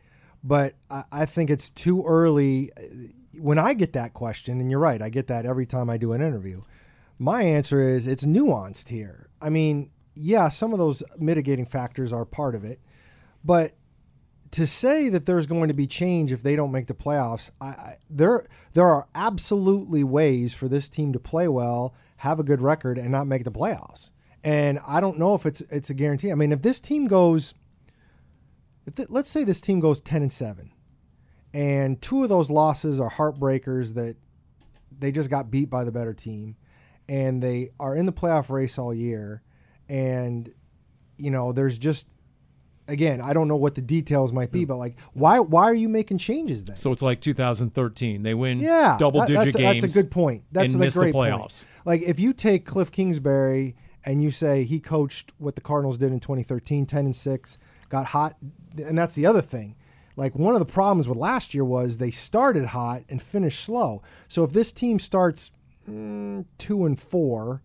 [0.43, 2.69] but I, I think it's too early.
[2.75, 2.81] Uh,
[3.39, 6.11] when I get that question, and you're right, I get that every time I do
[6.11, 6.63] an interview.
[7.19, 9.29] My answer is it's nuanced here.
[9.41, 12.79] I mean, yeah, some of those mitigating factors are part of it,
[13.43, 13.73] but
[14.51, 17.65] to say that there's going to be change if they don't make the playoffs, I,
[17.65, 22.61] I, there there are absolutely ways for this team to play well, have a good
[22.61, 24.11] record, and not make the playoffs.
[24.43, 26.31] And I don't know if it's it's a guarantee.
[26.31, 27.55] I mean, if this team goes,
[28.85, 30.71] if the, let's say this team goes ten and seven,
[31.51, 34.17] and two of those losses are heartbreakers that
[34.95, 36.57] they just got beat by the better team,
[37.07, 39.41] and they are in the playoff race all year,
[39.89, 40.53] and
[41.17, 42.07] you know there's just
[42.87, 45.89] again, I don't know what the details might be, but like, why why are you
[45.89, 46.75] making changes then?
[46.75, 48.23] So it's like 2013.
[48.23, 49.81] They win yeah, double that- digit that's, a- games.
[49.81, 50.43] That's a good point.
[50.51, 51.39] That's and a miss great the playoffs.
[51.39, 51.65] point.
[51.85, 56.11] Like if you take Cliff Kingsbury and you say he coached what the Cardinals did
[56.11, 57.57] in 2013, 10 and six,
[57.89, 58.35] got hot,
[58.77, 59.75] and that's the other thing.
[60.15, 64.03] Like one of the problems with last year was they started hot and finished slow.
[64.27, 65.51] So if this team starts
[65.89, 67.61] mm, two and four,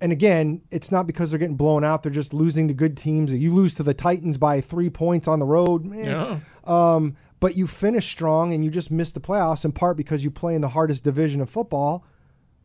[0.00, 3.32] and again, it's not because they're getting blown out; they're just losing to good teams.
[3.32, 6.04] You lose to the Titans by three points on the road, man.
[6.04, 6.38] Yeah.
[6.64, 10.30] Um, but you finish strong and you just miss the playoffs in part because you
[10.30, 12.06] play in the hardest division of football.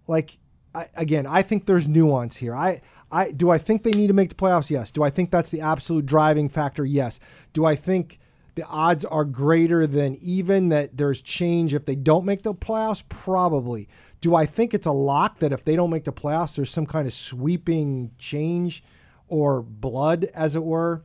[0.07, 0.37] Like
[0.73, 2.55] I, again, I think there's nuance here.
[2.55, 4.69] I, I do I think they need to make the playoffs?
[4.69, 4.91] Yes.
[4.91, 6.85] Do I think that's the absolute driving factor?
[6.85, 7.19] Yes.
[7.51, 8.19] Do I think
[8.55, 13.03] the odds are greater than even that there's change if they don't make the playoffs?
[13.09, 13.89] Probably.
[14.21, 16.85] Do I think it's a lock that if they don't make the playoffs, there's some
[16.85, 18.83] kind of sweeping change
[19.27, 21.03] or blood, as it were?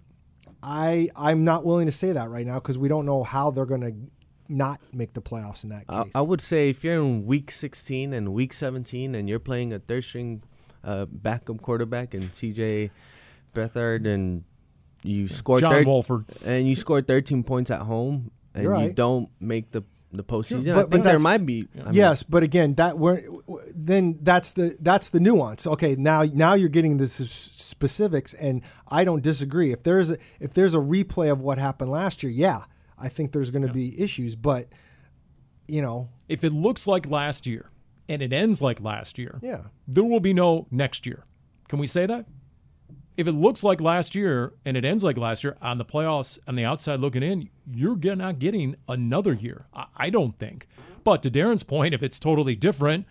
[0.62, 3.66] I I'm not willing to say that right now because we don't know how they're
[3.66, 3.94] going to
[4.48, 6.10] not make the playoffs in that case.
[6.14, 9.78] I would say if you're in week 16 and week 17 and you're playing a
[9.78, 10.42] third string
[10.82, 12.90] uh, backup quarterback and CJ
[13.54, 14.44] Beathard and
[15.02, 16.24] you score John thir- Wolford.
[16.44, 19.82] and you score 13 points at home and You're you don't make the
[20.16, 21.68] the postseason, I but- but think there might be.
[21.80, 23.22] I mean, yes, but again, that we're
[23.74, 25.66] then that's the that's the nuance.
[25.66, 29.72] Okay, now now you're getting the specifics, and I don't disagree.
[29.72, 32.62] If there's a, if there's a replay of what happened last year, yeah,
[32.98, 34.36] I think there's going to be issues.
[34.36, 34.68] But
[35.66, 37.70] you know, If it looks like last year
[38.08, 41.24] and it ends like last year, yeah, there will be no next year.
[41.68, 42.26] Can we say that?
[43.16, 46.38] If it looks like last year and it ends like last year on the playoffs
[46.48, 49.66] on the outside looking in, you're not getting another year.
[49.94, 50.66] I, don't think.
[51.04, 53.06] But to Darren's point, if it's totally different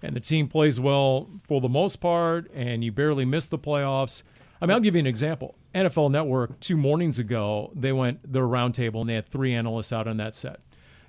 [0.00, 4.22] and the team plays well for the most part and you barely miss the playoffs,
[4.60, 5.56] I mean, I'll give you an example.
[5.74, 10.06] NFL Network two mornings ago, they went their roundtable and they had three analysts out
[10.06, 10.60] on that set,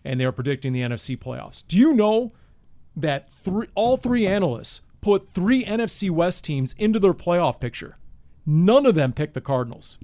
[0.04, 1.64] and they were predicting the NFC playoffs.
[1.68, 2.32] Do you know
[2.96, 7.98] that three, all three analysts put three NFC West teams into their playoff picture.
[8.46, 9.98] None of them picked the Cardinals.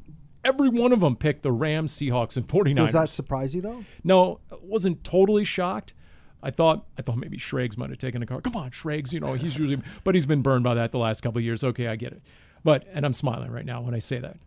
[0.43, 2.75] Every one of them picked the Rams, Seahawks, and 49ers.
[2.75, 3.84] does that surprise you though?
[4.04, 5.93] No, I wasn't totally shocked.
[6.41, 8.39] I thought I thought maybe Schrags might have taken a car.
[8.39, 11.21] Come on, Schrags, you know, he's usually but he's been burned by that the last
[11.21, 11.63] couple of years.
[11.63, 12.21] Okay, I get it.
[12.63, 14.38] But and I'm smiling right now when I say that.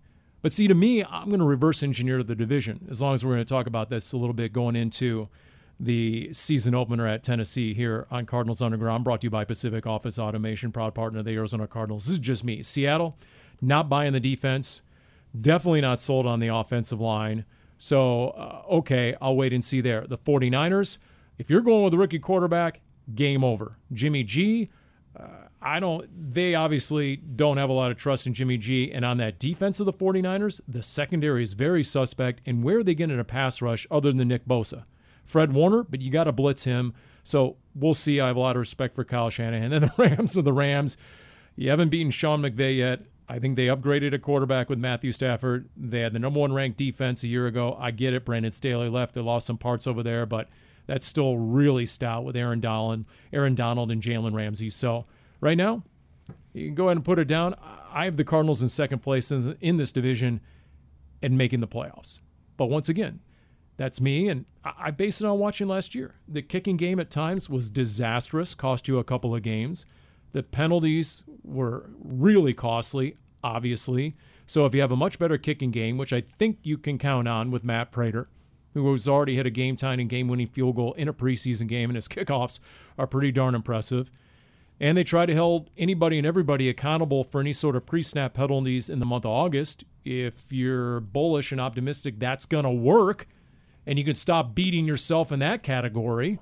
[0.40, 3.34] But see to me, I'm going to reverse engineer the division as long as we're
[3.34, 5.28] going to talk about this a little bit going into
[5.78, 10.18] the season opener at Tennessee here on Cardinals Underground, brought to you by Pacific Office
[10.18, 12.06] Automation, proud partner of the Arizona Cardinals.
[12.06, 12.62] This is just me.
[12.62, 13.16] Seattle,
[13.62, 14.82] not buying the defense,
[15.38, 17.44] definitely not sold on the offensive line.
[17.78, 20.06] So, uh, okay, I'll wait and see there.
[20.06, 20.98] The 49ers,
[21.38, 22.80] if you're going with a rookie quarterback,
[23.14, 23.78] game over.
[23.92, 24.70] Jimmy G,
[25.18, 25.26] uh,
[25.60, 28.92] I don't, they obviously don't have a lot of trust in Jimmy G.
[28.92, 32.40] And on that defense of the 49ers, the secondary is very suspect.
[32.44, 34.84] And where are they getting a pass rush other than Nick Bosa?
[35.24, 36.94] Fred Warner, but you got to blitz him.
[37.24, 38.20] So we'll see.
[38.20, 39.72] I have a lot of respect for Kyle Shanahan.
[39.72, 40.96] And then the Rams are the Rams.
[41.56, 43.02] You haven't beaten Sean McVay yet.
[43.32, 45.70] I think they upgraded a quarterback with Matthew Stafford.
[45.74, 47.74] They had the number one ranked defense a year ago.
[47.80, 48.26] I get it.
[48.26, 49.14] Brandon Staley left.
[49.14, 50.50] They lost some parts over there, but
[50.86, 54.68] that's still really stout with Aaron Donald, Aaron Donald and Jalen Ramsey.
[54.68, 55.06] So
[55.40, 55.82] right now,
[56.52, 57.54] you can go ahead and put it down.
[57.90, 60.42] I have the Cardinals in second place in, in this division
[61.22, 62.20] and making the playoffs.
[62.58, 63.20] But once again,
[63.78, 66.16] that's me, and I I base it on watching last year.
[66.28, 69.86] The kicking game at times was disastrous, cost you a couple of games.
[70.32, 74.16] The penalties were really costly, obviously.
[74.46, 77.28] So if you have a much better kicking game, which I think you can count
[77.28, 78.28] on with Matt Prater,
[78.74, 81.66] who has already hit a game tying and game winning field goal in a preseason
[81.66, 82.58] game, and his kickoffs
[82.98, 84.10] are pretty darn impressive.
[84.80, 88.34] And they try to hold anybody and everybody accountable for any sort of pre snap
[88.34, 89.84] penalties in the month of August.
[90.04, 93.28] If you're bullish and optimistic that's going to work,
[93.86, 96.38] and you can stop beating yourself in that category,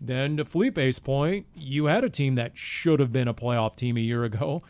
[0.00, 3.96] then to Felipe's point, you had a team that should have been a playoff team
[3.96, 4.62] a year ago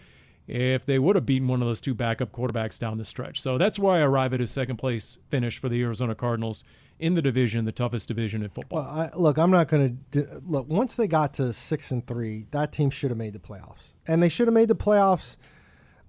[0.46, 3.40] if they would have beaten one of those two backup quarterbacks down the stretch.
[3.40, 6.64] So that's why I arrive at a second place finish for the Arizona Cardinals
[6.98, 8.80] in the division, the toughest division in football.
[8.82, 10.68] Well, I, look, I'm not going to look.
[10.68, 14.22] Once they got to six and three, that team should have made the playoffs, and
[14.22, 15.36] they should have made the playoffs.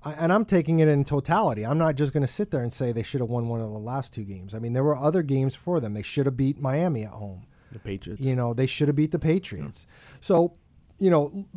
[0.06, 1.65] And I'm taking it in totality.
[1.65, 3.71] I'm not just going to sit there and say they should have won one of
[3.71, 4.54] the last two games.
[4.54, 5.95] I mean, there were other games for them.
[5.95, 7.47] They should have beat Miami at home.
[7.71, 8.21] The Patriots.
[8.21, 9.88] You know, they should have beat the Patriots.
[10.21, 10.54] So,
[11.00, 11.47] you know,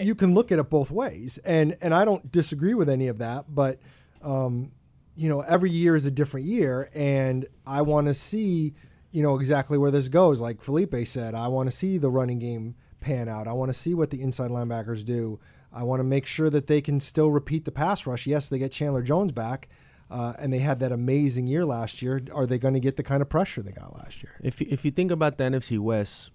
[0.00, 3.18] you can look at it both ways, and and I don't disagree with any of
[3.18, 3.46] that.
[3.54, 3.78] But,
[4.22, 4.72] um,
[5.14, 8.74] you know, every year is a different year, and I want to see,
[9.10, 10.40] you know, exactly where this goes.
[10.40, 13.48] Like Felipe said, I want to see the running game pan out.
[13.48, 15.40] I want to see what the inside linebackers do.
[15.72, 18.26] I want to make sure that they can still repeat the pass rush.
[18.26, 19.68] Yes, they get Chandler Jones back.
[20.10, 22.20] Uh, and they had that amazing year last year.
[22.32, 24.32] Are they going to get the kind of pressure they got last year?
[24.42, 26.32] If if you think about the NFC West,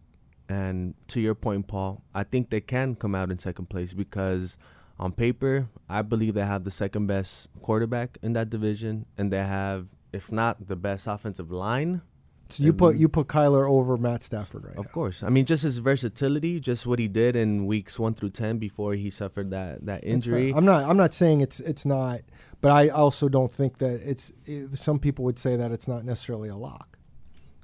[0.48, 4.58] and to your point, Paul, I think they can come out in second place because
[5.00, 9.44] on paper, I believe they have the second best quarterback in that division, and they
[9.44, 12.02] have, if not the best offensive line.
[12.50, 14.92] So you put you put Kyler over Matt Stafford right Of now.
[14.92, 18.60] course, I mean just his versatility, just what he did in weeks one through ten
[18.60, 20.54] before he suffered that that injury.
[20.56, 22.20] I'm not I'm not saying it's it's not,
[22.62, 24.32] but I also don't think that it's.
[24.46, 26.95] It, some people would say that it's not necessarily a lock.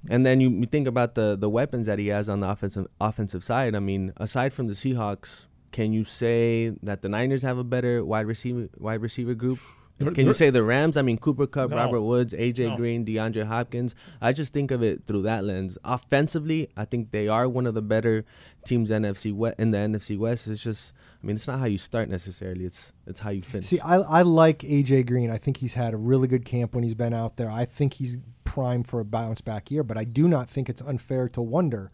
[0.10, 2.88] And then you, you think about the the weapons that he has on the offensive
[3.00, 3.76] offensive side.
[3.76, 8.04] I mean, aside from the Seahawks, can you say that the Niners have a better
[8.04, 9.60] wide receiver wide receiver group?
[10.00, 10.98] They're- Can you say the Rams?
[10.98, 11.76] I mean, Cooper Kupp, No.
[11.76, 12.76] Robert Woods, AJ No.
[12.78, 13.94] Green, DeAndre Hopkins.
[14.20, 15.78] I just think of it through that lens.
[15.84, 18.26] Offensively, I think they are one of the better
[18.66, 20.48] teams NFC West, in the NFC West.
[20.48, 22.66] It's just, I mean, it's not how you start necessarily.
[22.66, 23.68] It's it's how you finish.
[23.68, 25.30] See, I, I like AJ Green.
[25.30, 27.52] I think he's had a really good camp when he's been out there.
[27.52, 28.18] I think he's
[28.52, 31.90] primed for a bounce back year, but I do not think it's unfair to wonder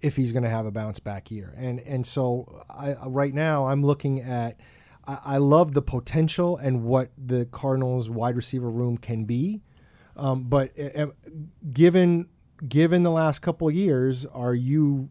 [0.00, 1.52] if he's going to have a bounce back year.
[1.56, 4.60] And and so I, right now I'm looking at
[5.08, 9.62] I, I love the potential and what the Cardinals wide receiver room can be,
[10.16, 11.08] um, but uh,
[11.72, 12.28] given
[12.68, 15.10] given the last couple of years, are you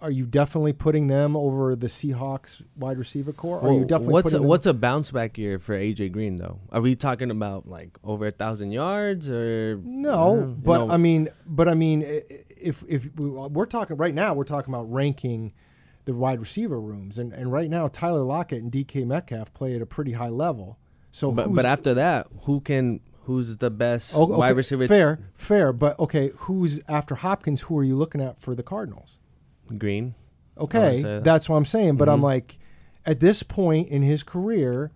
[0.00, 3.60] are you definitely putting them over the Seahawks wide receiver core?
[3.60, 6.60] Are you definitely what's a, what's a bounce back year for AJ Green though?
[6.70, 10.90] Are we talking about like over a thousand yards or No, uh, you but know,
[10.92, 14.92] I mean, but I mean, if if we, we're talking right now, we're talking about
[14.92, 15.52] ranking
[16.04, 19.82] the wide receiver rooms, and and right now Tyler Lockett and DK Metcalf play at
[19.82, 20.78] a pretty high level.
[21.10, 24.86] So, But but after that, who can who's the best okay, wide receiver?
[24.86, 27.62] Fair, fair, but okay, who's after Hopkins?
[27.62, 29.18] Who are you looking at for the Cardinals?
[29.78, 30.14] Green.
[30.58, 31.24] Okay, that.
[31.24, 31.96] that's what I'm saying.
[31.96, 32.24] But I'm Mhm.
[32.24, 32.58] like,
[33.06, 34.92] at this point in his career,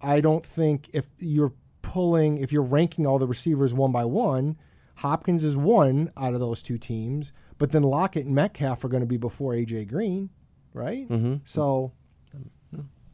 [0.00, 4.56] I don't think if you're pulling, if you're ranking all the receivers one by one,
[4.96, 7.32] Hopkins is one out of those two teams.
[7.58, 10.30] But then Lockett and Metcalf are going to be before AJ Green,
[10.72, 11.08] right?
[11.08, 11.34] Mm-hmm.
[11.44, 11.92] So,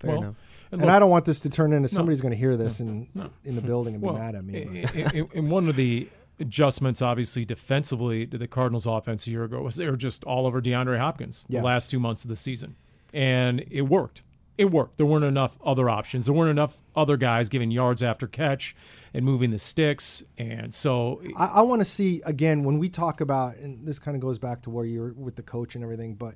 [0.00, 0.34] Fair Well, enough.
[0.72, 3.08] and, look, I don't want this to turn into somebody's going to hear this in
[3.14, 3.28] no.
[3.44, 4.62] in the building and be mad at me.
[4.62, 6.08] In, but- i- i- one of the
[6.40, 10.46] adjustments, obviously, defensively to the Cardinals' offense a year ago was they were just all
[10.46, 11.60] over DeAndre Hopkins Yes.
[11.60, 12.76] the last two months of the season,
[13.12, 14.22] and it worked.
[14.58, 14.98] It worked.
[14.98, 16.26] There weren't enough other options.
[16.26, 18.76] There weren't enough other guys giving yards after catch
[19.14, 23.20] and moving the sticks, and so I, I want to see again when we talk
[23.20, 26.14] about, and this kind of goes back to where you're with the coach and everything,
[26.14, 26.34] but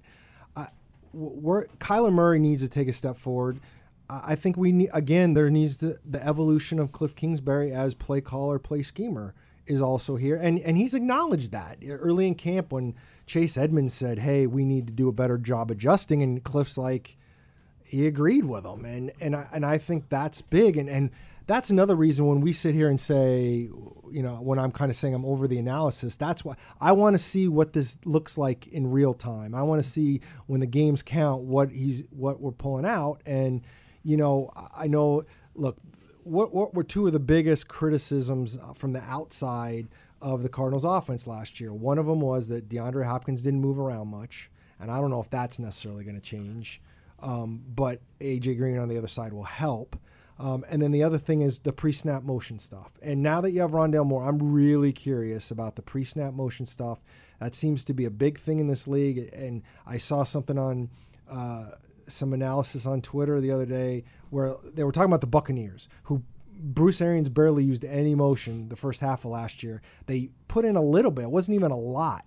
[0.57, 0.69] uh, I,
[1.13, 3.61] we're, Kyler Murray needs to take a step forward.
[4.09, 7.95] I I think we need again there needs to the evolution of Cliff Kingsbury as
[7.95, 9.35] play caller, play schemer
[9.67, 12.95] is also here, and and he's acknowledged that early in camp when
[13.27, 17.17] Chase Edmonds said, "Hey, we need to do a better job adjusting," and Cliff's like,
[17.85, 21.11] he agreed with him, and and I, and I think that's big, and and
[21.47, 23.69] that's another reason when we sit here and say,
[24.11, 27.15] you know, when I'm kind of saying I'm over the analysis, that's why I want
[27.15, 29.55] to see what this looks like in real time.
[29.55, 33.61] I want to see when the games count what he's what we're pulling out, and
[34.03, 35.25] you know, I know.
[35.57, 35.79] Look,
[36.25, 39.89] what what were two of the biggest criticisms from the outside
[40.21, 41.73] of the Cardinals' offense last year?
[41.73, 45.21] One of them was that DeAndre Hopkins didn't move around much, and I don't know
[45.21, 46.81] if that's necessarily going to change.
[47.21, 49.97] Um, but AJ Green on the other side will help.
[50.39, 52.99] Um, and then the other thing is the pre-snap motion stuff.
[53.01, 57.05] And now that you have Rondale Moore, I'm really curious about the pre-snap motion stuff.
[57.41, 59.31] That seems to be a big thing in this league.
[59.33, 60.91] And I saw something on
[61.31, 61.71] uh,
[62.07, 66.23] some analysis on Twitter the other day where they were talking about the Buccaneers, who
[66.59, 69.83] Bruce Arians barely used any motion the first half of last year.
[70.07, 72.25] They put in a little bit; it wasn't even a lot,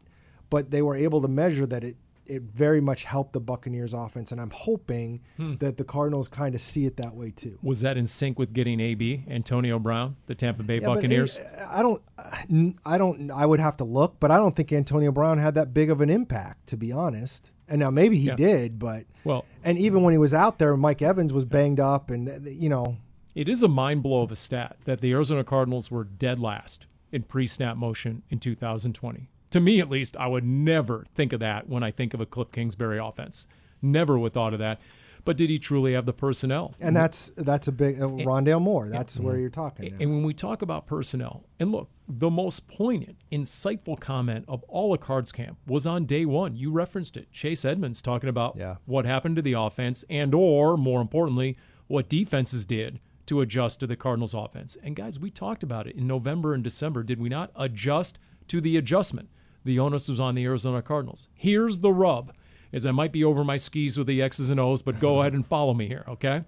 [0.49, 4.31] but they were able to measure that it it very much helped the Buccaneers offense,
[4.31, 5.55] and I'm hoping hmm.
[5.55, 7.57] that the Cardinals kind of see it that way too.
[7.61, 11.37] was that in sync with getting AB Antonio Brown, the Tampa Bay Yeah, Buccaneers?
[11.37, 14.55] it- uh, I don't, uh, I don't, I would have to look, but I don't
[14.55, 17.51] think Antonio Brown had that big of an impact, to be honest.
[17.69, 18.35] And now maybe he Yeah.
[18.35, 22.09] did, but well, and even when he was out there, Mike Evans was banged up,
[22.09, 22.97] and you know,
[23.35, 26.87] It is a mind blow of a stat that the Arizona Cardinals were dead last
[27.11, 29.29] in pre snap motion in 2020.
[29.51, 32.25] To me, at least, I would never think of that when I think of a
[32.25, 33.47] Cliff Kingsbury offense.
[33.81, 34.79] Never would thought of that.
[35.27, 36.73] But did he truly have the personnel?
[36.79, 38.89] and that's that's a big uh, Rondale Moore.
[38.89, 39.91] That's where you're talking.
[39.91, 39.97] now.
[39.99, 44.93] And when we talk about personnel, and look, the most poignant, insightful comment of all
[44.93, 46.55] of Cards Camp was on day one.
[46.55, 47.29] You referenced it.
[47.31, 48.77] Chase Edmonds talking about Yeah.
[48.85, 53.87] what happened to the offense and or more importantly, what defenses did to adjust to
[53.87, 54.77] the Cardinals offense.
[54.81, 57.03] And guys, we talked about it in November and December.
[57.03, 59.27] Did we not adjust to the adjustment?
[59.65, 61.27] The onus was on the Arizona Cardinals.
[61.33, 62.31] Here's the rub.
[62.71, 65.21] Is I might be over my skis with the X's and O's, but go uh-huh.
[65.21, 66.43] ahead and follow me here, okay?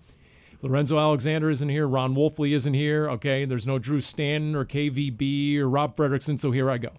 [0.61, 1.87] Lorenzo Alexander isn't here.
[1.87, 3.09] Ron Wolfley isn't here.
[3.09, 3.45] Okay.
[3.45, 6.39] There's no Drew Stanton or KVB or Rob Fredrickson.
[6.39, 6.91] So here I go.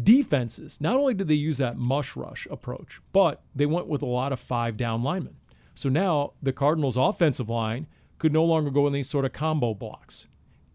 [0.00, 4.06] Defenses, not only did they use that mush rush approach, but they went with a
[4.06, 5.36] lot of five down linemen.
[5.74, 7.86] So now the Cardinals' offensive line
[8.18, 10.28] could no longer go in these sort of combo blocks.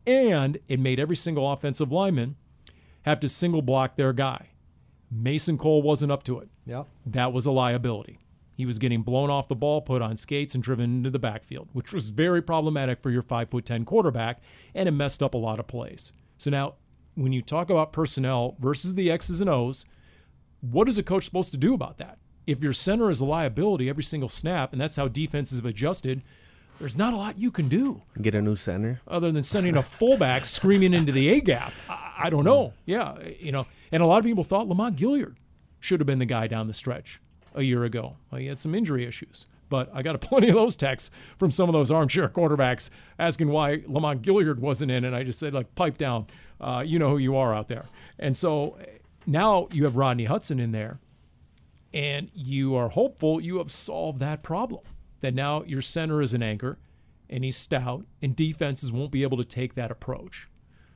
[0.06, 2.36] And it made every single offensive lineman
[3.04, 4.50] have to single block their guy.
[5.10, 6.88] Mason Cole wasn't up to it yep.
[7.06, 8.20] that was a liability.
[8.56, 11.70] He was getting blown off the ball, put on skates, and driven into the backfield,
[11.74, 14.42] which was very problematic for your five foot ten quarterback,
[14.74, 16.12] and it messed up a lot of plays.
[16.38, 16.74] So now,
[17.16, 19.86] when you talk about personnel versus the X's and O's,
[20.62, 22.18] what is a coach supposed to do about that?
[22.48, 26.24] if your center is a liability every single snap, and that's how defenses have adjusted,
[26.80, 29.02] there's not a lot you can do Get a new center.
[29.08, 31.74] other than sending a fullback screaming into the A gap.
[32.18, 32.74] I, don't know.
[32.86, 35.38] Yeah, you know, and a lot of people thought Lamont Gaillard
[35.80, 37.20] should have been the guy down the stretch
[37.54, 38.18] a year ago.
[38.32, 41.52] Well, he had some injury issues, but I got a plenty of those texts from
[41.52, 42.90] some of those armchair quarterbacks
[43.20, 46.28] asking why Lamont Gaillard wasn't in, and I just said like, pipe down.
[46.60, 47.86] Uh, you know who you are out there.
[48.18, 48.78] And so
[49.28, 51.00] now you have Rodney Hudson in there,
[51.94, 54.82] and you are hopeful you have solved that problem.
[55.22, 56.78] That now your center is an anchor,
[57.30, 60.48] and he's stout, and defenses won't be able to take that approach.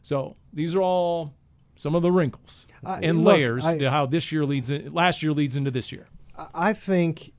[0.01, 1.33] So these are all
[1.75, 4.93] some of the wrinkles Uh, and look, layers I- to how this year leads in,
[4.93, 6.07] last year leads into this year.
[6.53, 7.33] I think,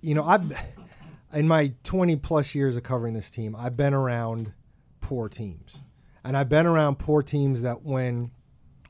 [0.00, 0.52] you know, I've
[1.32, 4.52] in my 20 plus years of covering this team, I've been around
[5.00, 5.80] poor teams,
[6.24, 8.30] and I've been around poor teams that when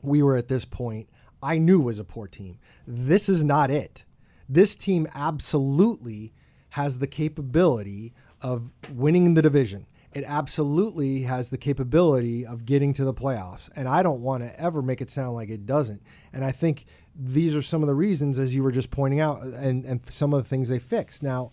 [0.01, 1.09] we were at this point,
[1.43, 2.57] I knew was a poor team.
[2.87, 4.05] This is not it.
[4.47, 6.33] This team absolutely
[6.69, 9.85] has the capability of winning the division.
[10.13, 13.69] It absolutely has the capability of getting to the playoffs.
[13.75, 16.01] And I don't want to ever make it sound like it doesn't.
[16.33, 16.85] And I think
[17.15, 20.33] these are some of the reasons, as you were just pointing out, and, and some
[20.33, 21.21] of the things they fixed.
[21.21, 21.51] Now,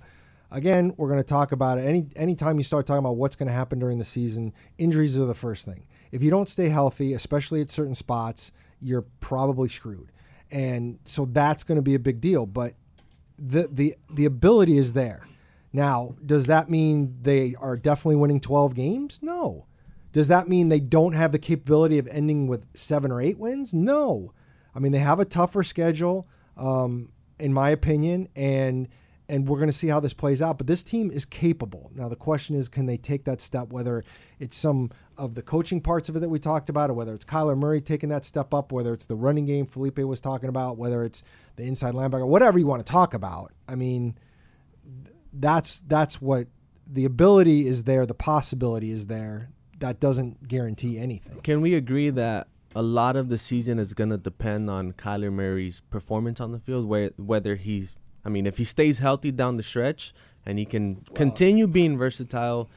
[0.50, 1.82] again, we're going to talk about it.
[1.82, 5.26] Any anytime you start talking about what's going to happen during the season, injuries are
[5.26, 5.86] the first thing.
[6.10, 10.12] If you don't stay healthy, especially at certain spots, you're probably screwed.
[10.50, 12.46] And so that's going to be a big deal.
[12.46, 12.74] But
[13.38, 15.26] the the the ability is there.
[15.76, 19.18] Now, does that mean they are definitely winning 12 games?
[19.20, 19.66] No.
[20.10, 23.74] Does that mean they don't have the capability of ending with seven or eight wins?
[23.74, 24.32] No.
[24.74, 28.88] I mean, they have a tougher schedule, um, in my opinion, and
[29.28, 30.56] and we're going to see how this plays out.
[30.56, 31.90] But this team is capable.
[31.94, 33.70] Now, the question is, can they take that step?
[33.70, 34.02] Whether
[34.38, 37.24] it's some of the coaching parts of it that we talked about, or whether it's
[37.26, 40.78] Kyler Murray taking that step up, whether it's the running game Felipe was talking about,
[40.78, 41.22] whether it's
[41.56, 43.52] the inside linebacker, whatever you want to talk about.
[43.68, 44.16] I mean,
[45.40, 46.48] that's that's what
[46.86, 49.50] the ability is there, the possibility is there.
[49.78, 51.40] That doesn't guarantee anything.
[51.42, 55.32] Can we agree that a lot of the season is going to depend on Kyler
[55.32, 59.54] Murray's performance on the field, where whether he's, I mean, if he stays healthy down
[59.54, 60.14] the stretch
[60.44, 62.68] and he can continue being versatile,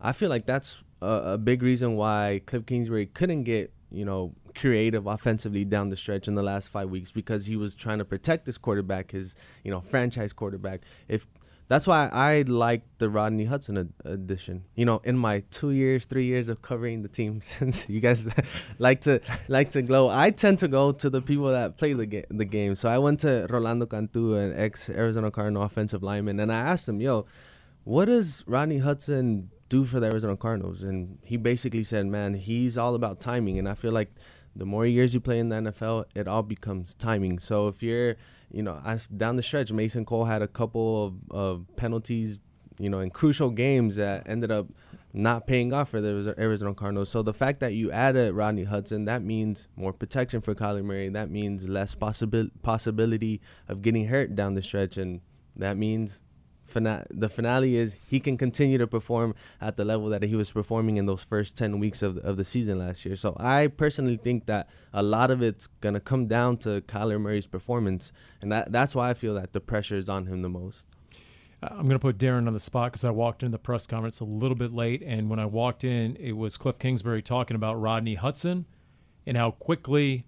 [0.00, 4.34] I feel like that's a, a big reason why Cliff Kingsbury couldn't get, you know,
[4.54, 8.04] creative offensively down the stretch in the last five weeks because he was trying to
[8.04, 10.80] protect his quarterback, his, you know, franchise quarterback.
[11.08, 11.28] If
[11.68, 14.64] that's why I like the Rodney Hudson addition.
[14.76, 18.28] You know, in my two years, three years of covering the team, since you guys
[18.78, 22.06] like to like to glow, I tend to go to the people that play the
[22.06, 22.74] ga- the game.
[22.76, 26.88] So I went to Rolando Cantu, an ex Arizona Cardinal offensive lineman, and I asked
[26.88, 27.26] him, "Yo,
[27.84, 32.78] what does Rodney Hudson do for the Arizona Cardinals?" And he basically said, "Man, he's
[32.78, 34.14] all about timing." And I feel like
[34.54, 37.38] the more years you play in the NFL, it all becomes timing.
[37.40, 38.16] So if you're
[38.50, 38.80] you know,
[39.16, 42.38] down the stretch, Mason Cole had a couple of, of penalties,
[42.78, 44.66] you know, in crucial games that ended up
[45.12, 47.08] not paying off for the Arizona Cardinals.
[47.08, 51.08] So the fact that you added Rodney Hudson, that means more protection for Kyler Murray.
[51.08, 55.22] That means less possibil- possibility of getting hurt down the stretch, and
[55.56, 56.20] that means
[56.66, 60.50] fina- the finale is he can continue to perform at the level that he was
[60.50, 63.16] performing in those first 10 weeks of of the season last year.
[63.16, 67.20] So I personally think that a lot of it's going to come down to Kyler
[67.20, 68.12] Murray's performance.
[68.40, 70.84] And that, that's why I feel that the pressure is on him the most.
[71.62, 73.86] Uh, I'm going to put Darren on the spot because I walked in the press
[73.86, 77.54] conference a little bit late, and when I walked in, it was Cliff Kingsbury talking
[77.54, 78.66] about Rodney Hudson
[79.26, 80.26] and how quickly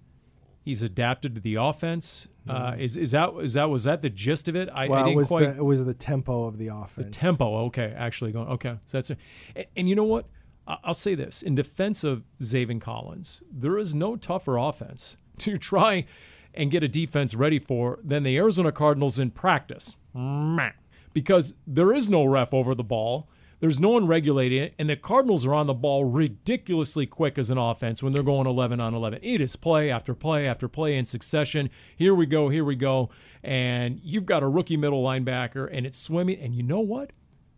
[0.65, 2.29] he's adapted to the offense.
[2.49, 4.69] Uh, is is that is that was that the gist of it?
[4.73, 6.95] I, I well, it didn't was quite the it was the tempo of the offense.
[6.97, 7.57] the tempo.
[7.67, 8.79] Okay, actually going okay.
[8.87, 9.19] So that's and,
[9.77, 10.27] and you know what?
[10.67, 15.59] I- I'll say this in defense of Zaven Collins, there is no tougher offense to
[15.59, 16.05] try
[16.55, 19.97] and get a defense ready for than the Arizona Cardinals in practice.
[21.13, 23.29] Because there is no ref over the ball.
[23.61, 27.51] There's no one regulating it, and the Cardinals are on the ball ridiculously quick as
[27.51, 29.19] an offense when they're going 11 on 11.
[29.21, 31.69] It is play after play after play in succession.
[31.97, 33.11] Here we go, here we go.
[33.43, 36.39] And you've got a rookie middle linebacker, and it's swimming.
[36.39, 37.13] And you know what?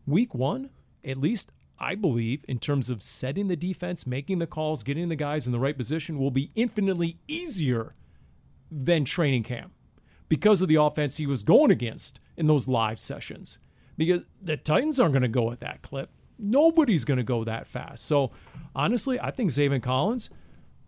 [0.07, 0.71] Week one,
[1.05, 5.17] at least I believe, in terms of setting the defense, making the calls, getting the
[5.17, 7.95] guys in the right position, will be infinitely easier
[8.71, 9.73] than training camp
[10.31, 13.59] because of the offense he was going against in those live sessions.
[14.01, 16.09] Because the Titans aren't going to go at that clip.
[16.39, 18.07] Nobody's going to go that fast.
[18.07, 18.31] So
[18.75, 20.31] honestly, I think Zaven Collins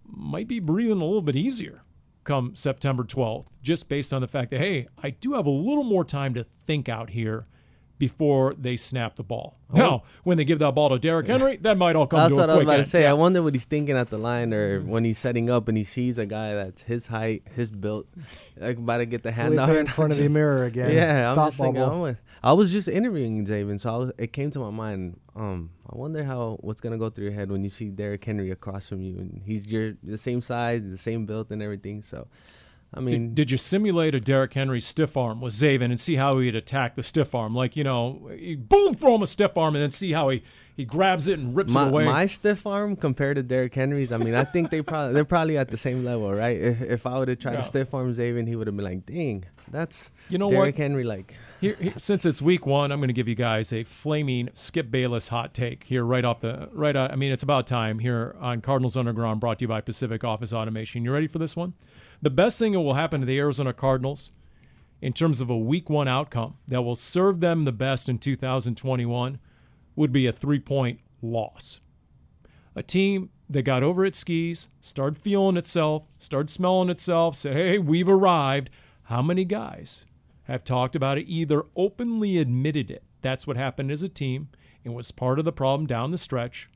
[0.06, 1.82] might be breathing a little bit easier
[2.24, 5.84] come September 12th, just based on the fact that, hey, I do have a little
[5.84, 7.46] more time to think out here
[7.98, 9.58] before they snap the ball.
[9.72, 9.76] Oh.
[9.78, 12.38] Now, when they give that ball to Derrick Henry, that might all come That's to
[12.38, 12.86] a what I was quick about to end.
[12.88, 13.02] say.
[13.02, 13.10] Yeah.
[13.10, 15.84] I wonder what he's thinking at the line, or when he's setting up and he
[15.84, 18.06] sees a guy that's his height, his built,
[18.56, 20.92] like about to get the hand Felipe out in front of the mirror again.
[20.92, 21.80] Yeah, I'm Thought just thinking.
[21.80, 21.94] bubble.
[21.94, 25.20] I'm with- I was just interviewing Zaven, so I was, it came to my mind.
[25.36, 28.50] Um, I wonder how what's gonna go through your head when you see Derrick Henry
[28.50, 32.02] across from you, and he's your the same size, the same build, and everything.
[32.02, 32.26] So,
[32.92, 36.16] I mean, Did, did you simulate a Derrick Henry stiff arm with Zaven and see
[36.16, 37.54] how he'd attack the stiff arm?
[37.54, 38.28] Like, you know,
[38.58, 40.42] boom, throw him a stiff arm and then see how he,
[40.76, 42.04] he grabs it and rips my, it away.
[42.06, 45.58] my stiff arm compared to Derrick Henry's, I mean, I think they probably they're probably
[45.58, 46.60] at the same level, right?
[46.60, 49.06] If, if I would have tried to stiff arm Zaven, he would have been like,
[49.06, 50.82] "Dang, that's You know Derrick what?
[50.82, 53.84] Henry." Like, Here, here- since it's week one, I'm going to give you guys a
[53.84, 56.96] flaming Skip Bayless hot take here, right off the right.
[56.96, 60.24] Out, I mean, it's about time here on Cardinals Underground, brought to you by Pacific
[60.24, 61.04] Office Automation.
[61.04, 61.74] You ready for this one?
[62.20, 64.32] The best thing that will happen to the Arizona Cardinals
[65.00, 69.38] in terms of a week one outcome that will serve them the best in 2021
[69.94, 71.80] would be a three point loss.
[72.74, 77.78] A team that got over its skis, started feeling itself, started smelling itself, said, hey,
[77.78, 78.68] we've arrived.
[79.04, 80.06] How many guys
[80.52, 83.02] have talked about it, either openly admitted it?
[83.22, 84.48] That's what happened as a team
[84.84, 86.68] and was part of the problem down the stretch.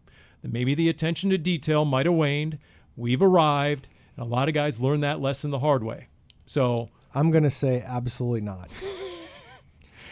[0.43, 2.59] That maybe the attention to detail might have waned.
[2.97, 3.89] We've arrived.
[4.17, 6.09] And a lot of guys learned that lesson the hard way.
[6.47, 8.71] So I'm gonna say absolutely not.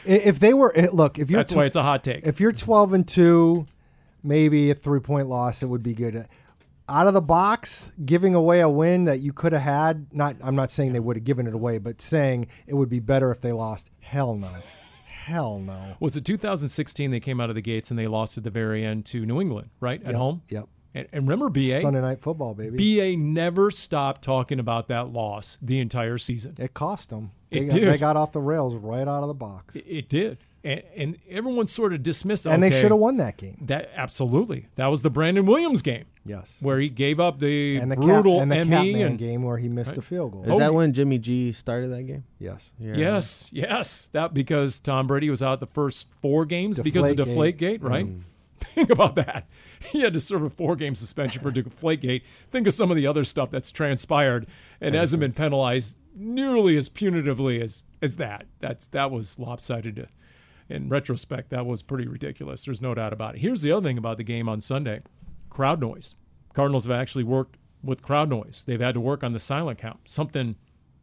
[0.04, 2.26] If they were eh, look, if you're that's why it's a hot take.
[2.26, 3.64] if you're 12 and two,
[4.22, 6.26] maybe a three point loss, it would be good.
[6.88, 10.06] Out of the box, giving away a win that you could have had.
[10.12, 13.00] Not, I'm not saying they would have given it away, but saying it would be
[13.00, 13.90] better if they lost.
[14.00, 14.50] Hell no,
[15.06, 15.96] hell no.
[16.00, 18.84] Was it 2016 they came out of the gates and they lost at the very
[18.84, 20.00] end to New England, right?
[20.02, 20.42] At Yep, home?
[20.50, 20.68] Yep.
[20.96, 21.80] And, and remember, BA?
[21.80, 22.96] Sunday night football, baby.
[22.98, 26.54] BA never stopped talking about that loss the entire season.
[26.58, 27.32] it cost them.
[27.50, 27.88] It They got, did.
[27.88, 30.38] they got off the rails right out of the box, It, it did.
[30.64, 33.58] And, and everyone sort of dismissed and they should have won that game.
[33.60, 34.68] That absolutely.
[34.76, 36.56] That was the Brandon Williams game Yes.
[36.62, 39.42] where he gave up the, and the brutal cat, and the ME Catman and game
[39.42, 40.44] where he missed the field goal.
[40.44, 42.24] is Oh, that when Jimmy G started that game?
[42.38, 42.72] yes.
[42.80, 42.94] Yeah.
[42.96, 44.08] Yes, yes.
[44.12, 47.58] That because Tom Brady was out the first four games because of Deflategate.
[47.80, 48.06] Deflategate, right?
[48.06, 48.22] Mm.
[48.58, 49.46] Think about that.
[49.90, 52.22] He had to serve a four game suspension for Deflategate.
[52.50, 54.46] Think of some of the other stuff that's transpired
[54.80, 58.46] and hasn't been penalized nearly as punitively as as that.
[58.60, 60.08] That's that was lopsided.
[60.68, 62.64] In retrospect, that was pretty ridiculous.
[62.64, 63.40] There's no doubt about it.
[63.40, 65.02] Here's the other thing about the game on Sunday:
[65.50, 66.14] crowd noise.
[66.54, 68.64] Cardinals have actually worked with crowd noise.
[68.66, 70.56] They've had to work on the silent count, something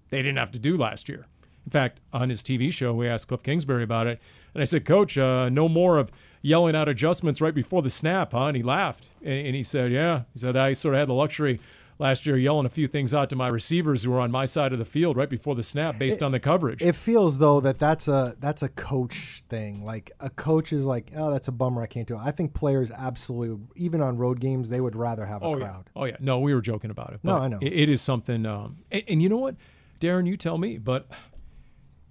[0.09, 1.27] they didn't have to do last year.
[1.65, 4.19] In fact, on his TV show, we asked Cliff Kingsbury about it,
[4.53, 8.31] and I said, "Coach, uh, no more of yelling out adjustments right before the snap,
[8.31, 11.09] huh?" And he laughed, and, and he said, "Yeah." He said, "I sort of had
[11.09, 11.59] the luxury
[12.01, 14.73] last year yelling a few things out to my receivers who were on my side
[14.73, 17.79] of the field right before the snap, based on the coverage." It feels though that
[17.79, 19.85] that's a that's a coach thing.
[19.85, 21.81] Like a coach is like, oh, that's a bummer.
[21.81, 22.21] I can't do it.
[22.21, 25.89] I think players absolutely, even on road games, they would rather have a oh crowd.
[25.95, 26.17] yeah, oh yeah.
[26.19, 27.21] No, we were joking about it.
[27.23, 27.59] No, I know.
[27.61, 28.45] It, it is something.
[28.45, 29.55] Um, and, and you know what,
[29.99, 31.07] Darren, you tell me, but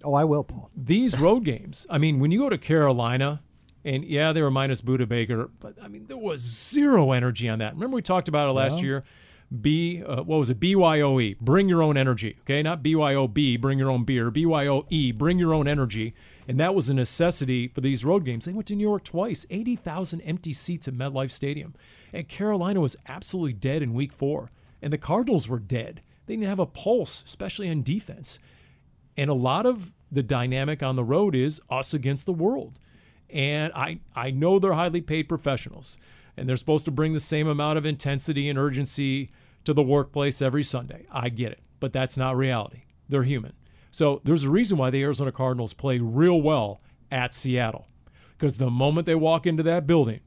[0.03, 0.71] Oh, I will, Paul.
[0.75, 1.85] these road games.
[1.89, 3.41] I mean, when you go to Carolina,
[3.83, 7.59] and yeah, they were minus Budda Baker, but I mean, there was zero energy on
[7.59, 7.73] that.
[7.73, 9.03] Remember we talked about it last year.
[9.59, 10.59] B, uh, what was it?
[10.59, 12.37] BYOE, bring your own energy.
[12.41, 14.31] Okay, not BYOB, bring your own beer.
[14.31, 16.13] BYOE, bring your own energy.
[16.47, 18.45] And that was a necessity for these road games.
[18.45, 21.75] They went to New York twice, 80,000 empty seats at MetLife Stadium.
[22.13, 24.51] And Carolina was absolutely dead in week four.
[24.81, 26.01] And the Cardinals were dead.
[26.25, 28.39] They didn't have a pulse, especially on defense.
[29.17, 32.79] And a lot of the dynamic on the road is us against the world.
[33.29, 35.97] And I, I know they're highly paid professionals
[36.41, 39.31] and they're supposed to bring the same amount of intensity and urgency
[39.63, 41.05] to the workplace every Sunday.
[41.11, 42.81] I get it, but that's not reality.
[43.07, 43.53] They're human.
[43.91, 46.81] So there's a reason why the Arizona Cardinals play real well
[47.11, 47.87] at Seattle.
[48.31, 50.21] Because the moment they walk into that building,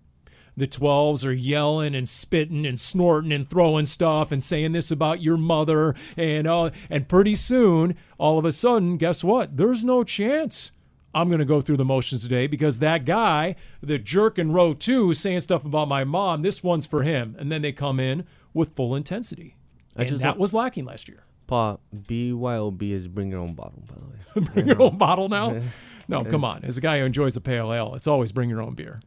[0.57, 5.21] the 12s are yelling and spitting and snorting and throwing stuff and saying this about
[5.21, 10.05] your mother and uh, and pretty soon all of a sudden guess what there's no
[10.05, 10.71] chance
[11.15, 14.75] i'm going to go through the motions today because that guy the jerk in row
[14.75, 18.25] two saying stuff about my mom this one's for him and then they come in
[18.53, 19.57] with full intensity
[19.97, 23.83] and just that want- was lacking last year Paul, BYOB is bring your own bottle,
[23.87, 24.49] by the way.
[24.55, 25.61] bring your own bottle now
[26.09, 28.63] no come on as a guy who enjoys a pale ale it's always bring your
[28.63, 29.01] own beer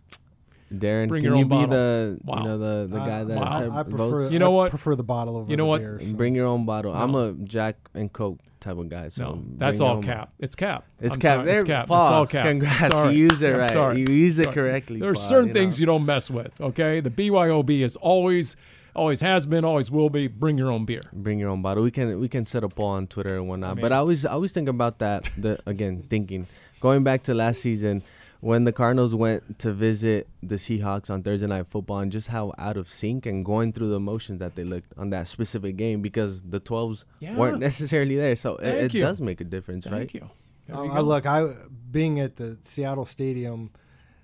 [0.74, 1.70] Darren, Bring can your you own be bottle.
[1.70, 2.38] the Wow.
[2.39, 3.60] you know the the guy Uh, that wow.
[3.62, 3.97] said I prefer.
[4.20, 4.32] votes?
[4.34, 4.70] You know I what?
[4.72, 5.80] prefer the bottle over You know the what?
[5.80, 6.14] beer, so.
[6.14, 6.93] Bring your own bottle.
[6.93, 9.08] I'm a Jack and Coke type of guy.
[9.10, 10.34] So No, that's all cap.
[10.39, 10.86] It's cap.
[10.99, 11.39] It's I'm cap.
[11.45, 11.88] sorry, It's cap.
[11.88, 12.45] Paul, it's all cap.
[12.45, 12.88] congrats.
[12.88, 13.16] Sorry.
[13.18, 13.70] You used it I'm right.
[13.72, 13.99] sorry.
[13.99, 15.82] You used it correctly, There are Paul, certain you things know.
[15.82, 16.60] you don't mess with.
[16.60, 18.55] Okay, the BYOB is always,
[18.95, 20.28] always has been, always will be.
[20.28, 21.01] Bring your own beer.
[21.14, 21.84] Bring your own bottle.
[21.84, 23.72] We can we can set a poll on Twitter and whatnot.
[23.72, 25.30] I mean- but I always I always think about that.
[25.38, 26.47] The again thinking
[26.82, 28.03] going back to last season
[28.42, 32.54] when the Cardinals went to visit the Seahawks on Thursday Night Football and just how
[32.58, 36.02] out of sync and going through the motions that they looked on that specific game
[36.02, 37.36] because the 12s Yeah.
[37.38, 38.36] weren't necessarily there.
[38.36, 40.14] So it, it does make a difference, Thank right?
[40.14, 40.30] you.
[40.68, 41.52] There Uh, you I look, I
[41.92, 43.72] being at the Seattle Stadium,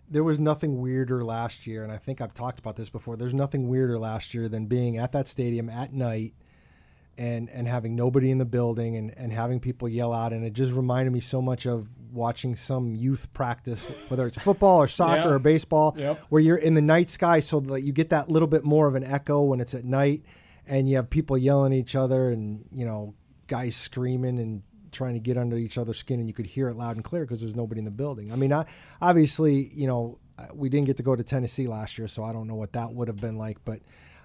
[0.09, 3.16] there was nothing weirder last year, and I think I've talked about this before.
[3.18, 6.34] There's nothing weirder last year than being at that stadium at night
[7.18, 10.53] and and having nobody in the building and, and having people yell out and it
[10.53, 15.30] just reminded me so much of watching some youth practice whether it's football or soccer
[15.30, 15.36] Yeah.
[15.36, 16.20] or baseball Yep.
[16.30, 18.95] where you're in the night sky so that you get that little bit more of
[18.95, 20.24] an echo when it's at night
[20.68, 23.14] and you have people yelling at each other and you know
[23.47, 24.61] guys screaming and
[24.91, 27.24] trying to get under each other's skin and you could hear it loud and clear
[27.24, 28.66] because there's nobody in the building i mean I,
[29.01, 30.20] obviously you know
[30.53, 32.93] we didn't get to go to tennessee last year so i don't know what that
[32.93, 33.80] would have been like but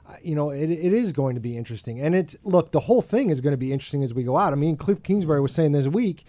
[0.09, 3.03] uh, you know it, it is going to be interesting and it's look the whole
[3.03, 5.53] thing is going to be interesting as we go out i mean cliff kingsbury was
[5.53, 6.24] saying this week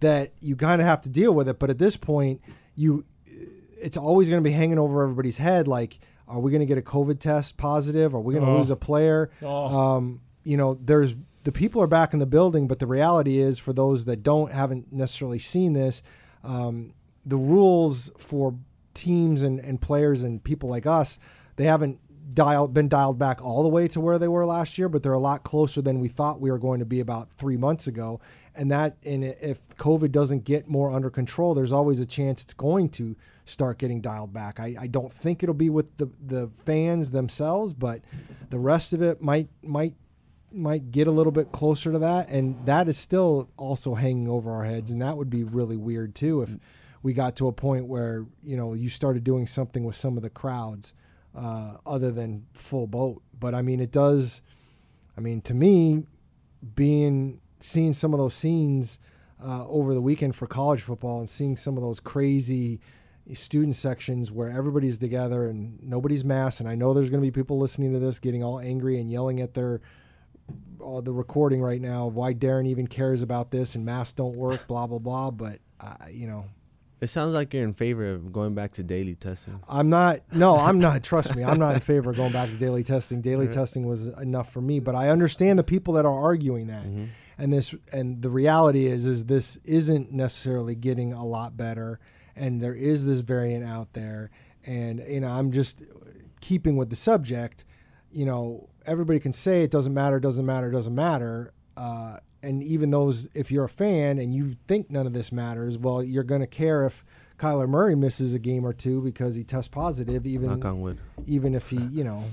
[0.00, 2.40] that you kind of have to deal with it but at this point
[2.74, 3.04] you
[3.82, 5.98] it's always going to be hanging over everybody's head like
[6.28, 8.58] are we going to get a covid test positive are we going to Oh.
[8.58, 9.66] lose a player Oh.
[9.66, 13.58] um, you know there's the people are back in the building but the reality is
[13.58, 16.02] for those that don't haven't necessarily seen this
[16.44, 16.92] um,
[17.26, 18.54] the rules for
[18.94, 21.18] teams and, and players and people like us
[21.56, 22.00] they haven't
[22.34, 25.12] dialed been dialed back all the way to where they were last year but they're
[25.12, 28.20] a lot closer than we thought we were going to be about three months ago
[28.60, 32.54] and that and if covid doesn't get more under control there's always a chance it's
[32.54, 33.16] going to
[33.50, 34.60] start getting dialed back.
[34.60, 38.00] I, I don't think it'll be with the, the fans themselves but
[38.48, 39.94] the rest of it might might
[40.52, 44.50] might get a little bit closer to that and that is still also hanging over
[44.50, 46.56] our heads and that would be really weird too if
[47.02, 50.22] we got to a point where you know you started doing something with some of
[50.22, 50.94] the crowds
[51.34, 53.22] uh, other than full boat.
[53.38, 54.42] But i mean it does
[55.16, 56.04] i mean to me
[56.74, 58.98] being seeing some of those scenes
[59.44, 62.80] uh, over the weekend for college football and seeing some of those crazy
[63.32, 67.30] student sections where everybody's together and nobody's masked and i know there's going to be
[67.30, 69.80] people listening to this getting all angry and yelling at their
[70.84, 74.66] uh, the recording right now why Darren even cares about this and masks don't work,
[74.66, 75.30] blah blah blah.
[75.30, 76.46] But uh, you know,
[77.00, 79.60] It sounds like you're in favor of going back to daily testing.
[79.68, 80.20] I'm not.
[80.32, 81.02] No, I'm not.
[81.04, 83.20] Trust me, I'm not in favor of going back to daily testing.
[83.20, 84.80] Daily testing was enough for me.
[84.80, 86.84] But I understand the people that are arguing that,
[87.40, 91.98] and this and the reality is, is this isn't necessarily getting a lot better,
[92.36, 94.30] and there is this variant out there,
[94.66, 95.82] and you know, I'm just
[96.40, 97.64] keeping with the subject.
[98.12, 101.52] You know, everybody can say it doesn't matter, doesn't matter, doesn't matter.
[101.76, 105.78] Uh, and even those, if you're a fan and you think none of this matters,
[105.78, 107.04] well, you're going to care if
[107.38, 110.98] Kyler Murray misses a game or two because he tests positive, even Knock on wood.
[111.26, 112.24] even if he, you know,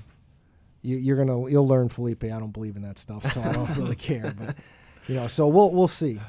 [0.81, 2.23] you, you're gonna you'll learn Felipe.
[2.23, 4.33] I don't believe in that stuff, so I don't really care.
[4.37, 4.55] But
[5.07, 6.19] you know, so we'll we'll see.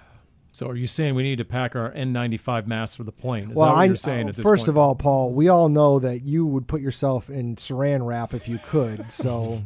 [0.53, 3.51] So are you saying we need to pack our N95 masks for the plane?
[3.51, 4.71] Is well, that what I you're saying at this first point?
[4.71, 8.49] of all, Paul, we all know that you would put yourself in Saran wrap if
[8.49, 9.13] you could.
[9.19, 9.63] So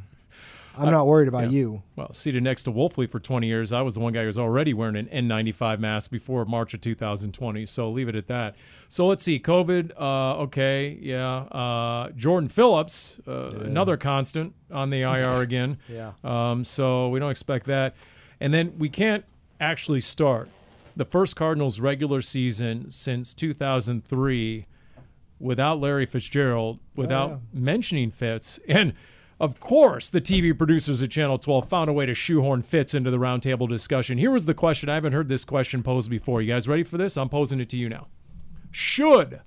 [0.77, 1.83] I'm not worried about you.
[1.97, 4.39] Well, seated next to Wolfley for 20 years, I was the one guy who was
[4.39, 7.67] already wearing an N95 mask before March of 2020.
[7.67, 8.57] So leave it at that.
[8.89, 9.39] So let's see.
[9.39, 11.37] COVID, uh, okay, yeah.
[11.37, 15.79] Uh, Jordan Phillips, uh, another constant on the IR again.
[15.89, 16.13] Yeah.
[16.25, 17.95] Um, so we don't expect that.
[18.43, 19.25] And then we can't
[19.61, 20.49] actually start
[20.97, 24.67] the first Cardinals regular season since 2003
[25.39, 27.61] without Larry Fitzgerald, without oh, yeah.
[27.61, 28.59] mentioning Fitz.
[28.67, 28.95] And
[29.39, 33.13] of course, the TV producers at Channel 12 found a way to shoehorn Fitz into
[33.13, 34.19] the roundtable discussion.
[34.19, 34.89] Here was the question.
[34.89, 36.43] I haven't heard this question posed before.
[36.43, 37.17] You guys ready for this?
[37.17, 38.09] I'm posing it to you now.
[38.73, 39.41] Should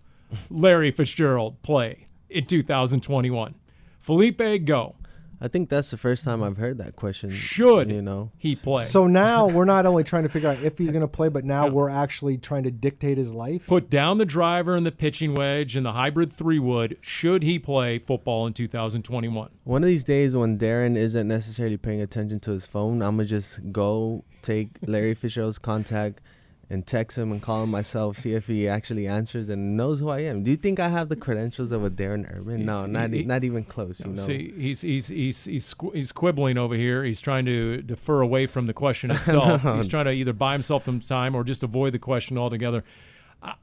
[0.50, 3.56] Larry Fitzgerald play in 2021?
[4.00, 4.96] Felipe, go.
[5.42, 6.48] I think that's the first time mm-hmm.
[6.48, 7.30] I've heard that question.
[7.30, 8.32] Should you know?
[8.38, 8.84] he play?
[8.84, 11.46] So now we're not only trying to figure out if he's going to play, but
[11.46, 13.68] now we're actually trying to dictate his life.
[13.68, 16.98] Put down the driver and the pitching wedge and the hybrid three wood.
[17.02, 19.50] Should he play football in 2021?
[19.64, 23.26] One of these days when Darren isn't necessarily paying attention to his phone, I'm gonna
[23.26, 26.22] just go take Larry Fitzgerald's contact
[26.70, 30.10] and text him and call him myself, see if he actually answers and knows who
[30.10, 30.44] I am.
[30.44, 32.66] Do you think I have the credentials of a Darren Urban?
[32.66, 34.00] No, He's- not he- not even close.
[34.00, 34.16] You know.
[34.22, 37.04] See, he's he's he's he's squ- he's quibbling over here.
[37.04, 39.62] He's trying to defer away from the question itself.
[39.76, 42.84] He's trying to either buy himself some time or just avoid the question altogether.
[43.44, 43.54] Uh,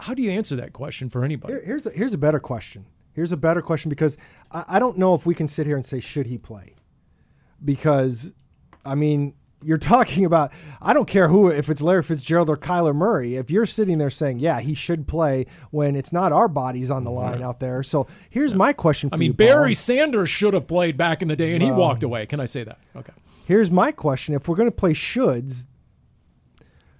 [0.00, 1.54] how do you answer that question for anybody?
[1.54, 2.84] Here, here's a, here's a better question.
[3.14, 4.18] Here's a better question because
[4.52, 6.74] I, I don't know if we can sit here and say should he play,
[7.64, 8.34] because
[8.84, 12.94] I mean you're talking about I don't care who if it's Larry Fitzgerald or Kyler
[12.94, 13.36] Murray.
[13.36, 17.04] If you're sitting there saying yeah he should play when it's not our bodies on
[17.04, 17.82] the line out there.
[17.82, 19.18] So here's my question for you.
[19.18, 19.46] I mean, you, Paul.
[19.46, 22.26] Barry Sanders should have played back in the day, and he walked away.
[22.26, 22.78] Can I say that?
[22.94, 23.12] Okay.
[23.46, 25.66] Here's my question: If we're going to play shoulds,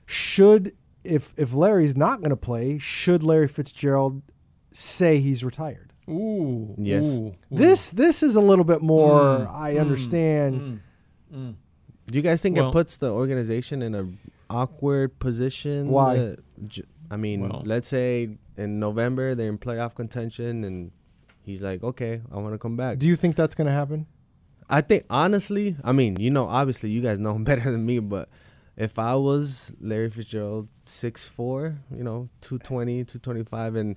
[0.07, 0.73] should
[1.05, 4.23] if if Larry's not going to play, should Larry Fitzgerald
[4.73, 5.93] say he's retired?
[6.09, 6.75] Ooh.
[6.79, 7.07] Yes.
[7.07, 7.35] ooh, ooh.
[7.51, 9.21] This this is a little bit more.
[9.21, 10.81] Mm, I mm, understand.
[11.33, 11.55] mm.
[12.07, 14.09] Do you guys think Well- it puts the organization in a
[14.49, 15.89] awkward position?
[15.89, 16.17] Why?
[16.17, 20.91] that j- I mean, Well- let's say in November they're in playoff contention, and
[21.43, 24.07] he's like, "Okay, I want to come back." Do you think that's going to happen?
[24.69, 27.99] I think honestly, I mean, you know, obviously you guys know him better than me,
[28.01, 28.29] but
[28.77, 33.97] if I was Larry Fitzgerald, six four, you know, 220, 225, and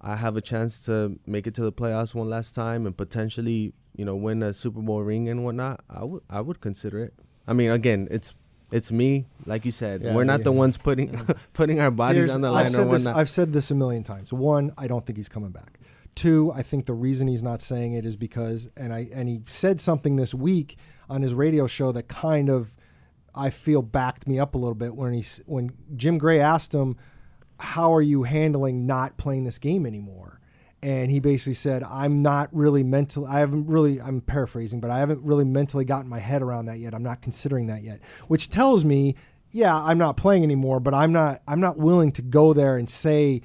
[0.00, 3.72] I have a chance to make it to the playoffs one last time and potentially,
[3.94, 7.14] you know, win a Super Bowl ring and whatnot, I would I would consider it.
[7.50, 8.32] I mean, again, it's
[8.70, 10.02] it's me, like you said.
[10.02, 11.20] Yeah, We're not the ones putting
[11.52, 13.04] putting our bodies on the I've line or said this.
[13.04, 13.16] whatnot.
[13.16, 14.32] I've said this a million times.
[14.32, 15.80] One, I don't think he's coming back.
[16.14, 19.42] Two, I think the reason he's not saying it is because, and I and he
[19.46, 20.76] said something this week
[21.08, 22.76] on his radio show that kind of,
[23.34, 26.96] I feel backed me up a little bit when he when Jim Gray asked him,
[27.58, 30.39] "How are you handling not playing this game anymore?"
[30.82, 33.28] And he basically said, "I'm not really mentally.
[33.28, 34.00] I haven't really.
[34.00, 36.94] I'm paraphrasing, but I haven't really mentally gotten my head around that yet.
[36.94, 39.14] I'm not considering that yet." Which tells me,
[39.52, 41.40] yeah, I'm not playing anymore, but I'm not.
[41.46, 43.42] I'm not willing to go there and say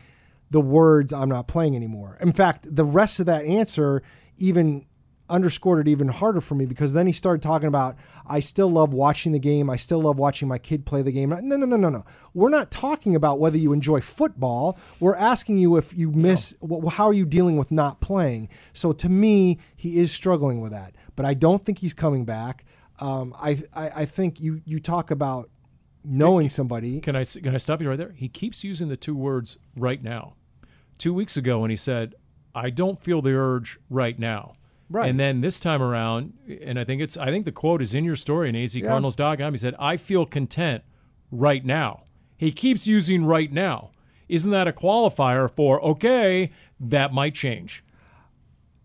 [0.51, 2.17] the words I'm not playing anymore.
[2.21, 4.03] In fact, the rest of that answer
[4.37, 4.85] even
[5.29, 7.95] underscored it even harder for me because then he started talking about
[8.27, 9.69] I still love watching the game.
[9.69, 11.29] I still love watching my kid play the game.
[11.29, 12.05] No, no, no, no, no.
[12.33, 14.77] We're not talking about whether you enjoy football.
[14.99, 18.49] We're asking you if you miss wh- how are you dealing with not playing.
[18.73, 20.95] So to me, he is struggling with that.
[21.15, 22.65] But I don't think he's coming back.
[22.99, 25.49] Um, I, I I think you you talk about
[26.03, 26.99] knowing somebody.
[27.01, 28.13] Can I can I stop you right there?
[28.15, 30.35] He keeps using the two words right now.
[30.97, 32.15] Two weeks ago, when he said,
[32.53, 34.55] "I don't feel the urge right now,"
[34.89, 35.09] Right.
[35.09, 38.03] and then this time around, and I think it's I think the quote is in
[38.05, 39.39] your story in AZ Cardinals dog.
[39.39, 40.83] He said, "I feel content
[41.31, 42.03] right now."
[42.37, 43.91] He keeps using right now.
[44.27, 46.51] Isn't that a qualifier for okay?
[46.79, 47.83] That might change.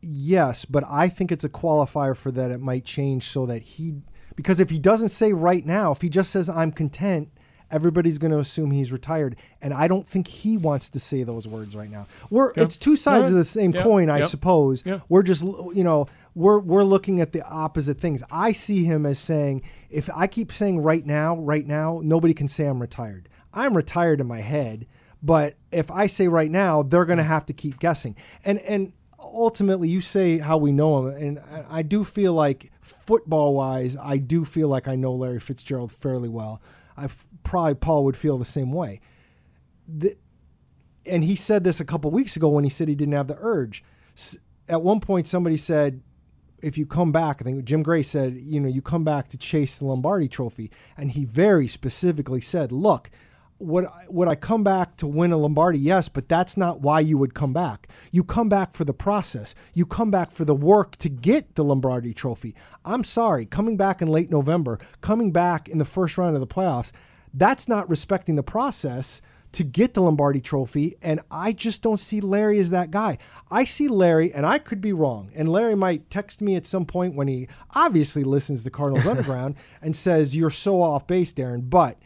[0.03, 3.97] Yes, but I think it's a qualifier for that it might change so that he
[4.37, 7.29] because if he doesn't say right now, if he just says I'm content,
[7.71, 11.47] everybody's going to assume he's retired and I don't think he wants to say those
[11.47, 12.07] words right now.
[12.31, 13.83] We're it's two sides of the same Yeah.
[13.83, 14.83] coin, I suppose.
[15.09, 18.23] We're just you know, we're we're looking at the opposite things.
[18.31, 22.49] I see him as saying if I keep saying right now, right now, nobody can
[22.49, 23.29] say I'm retired.
[23.53, 24.87] I'm retired in my head,
[25.23, 28.15] but if I say right now, they're going to have to keep guessing.
[28.45, 31.41] And and ultimately you say how we know him and
[31.71, 36.29] I- do feel like football wise I do feel like I know Larry Fitzgerald fairly
[36.29, 36.61] well.
[36.97, 37.09] I
[37.43, 39.01] probably Paul would feel the same way.
[39.89, 40.17] The,
[41.07, 43.37] and he said this a couple weeks ago when he said he didn't have the
[43.39, 43.83] urge.
[44.69, 46.03] At one point somebody said
[46.63, 49.39] if you come back, I think Jim Gray said, you know, you come back to
[49.39, 53.11] chase the Lombardi trophy and he very specifically said, look,
[53.59, 55.79] would I, would I come back to win a Lombardi?
[55.79, 57.89] Yes, but that's not why you would come back.
[58.11, 59.55] You come back for the process.
[59.75, 62.55] You come back for the work to get the Lombardi trophy.
[62.85, 66.47] I'm sorry, coming back in late November, coming back in the first round of the
[66.47, 66.93] playoffs,
[67.35, 69.23] that's not respecting the process
[69.53, 70.95] to get the Lombardi trophy.
[71.03, 73.19] And I just don't see Larry as that guy.
[73.51, 75.31] I see Larry, and I could be wrong.
[75.35, 79.57] And Larry might text me at some point when he obviously listens to Cardinals Underground
[79.83, 81.69] and says, You're so off base, Darren.
[81.69, 82.01] But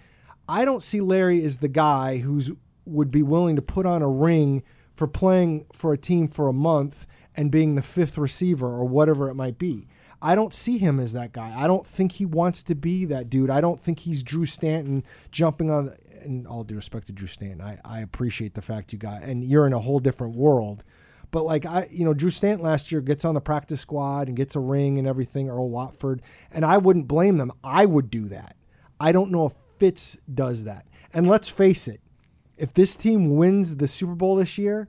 [0.48, 2.50] I don't see Larry as the guy who's
[2.86, 4.62] would be willing to put on a ring
[4.94, 9.28] for playing for a team for a month and being the fifth receiver or whatever
[9.28, 9.88] it might be.
[10.24, 11.54] I don't see him as that guy.
[11.54, 13.50] I don't think he wants to be that dude.
[13.50, 15.90] I don't think he's Drew Stanton jumping on.
[16.22, 19.44] And all due respect to Drew Stanton, I, I appreciate the fact you got, and
[19.44, 20.82] you're in a whole different world.
[21.30, 24.36] But like I, you know, Drew Stanton last year gets on the practice squad and
[24.36, 25.50] gets a ring and everything.
[25.50, 27.52] Earl Watford, and I wouldn't blame them.
[27.62, 28.56] I would do that.
[28.98, 30.86] I don't know if Fitz does that.
[31.12, 32.00] And let's face it,
[32.56, 34.88] if this team wins the Super Bowl this year,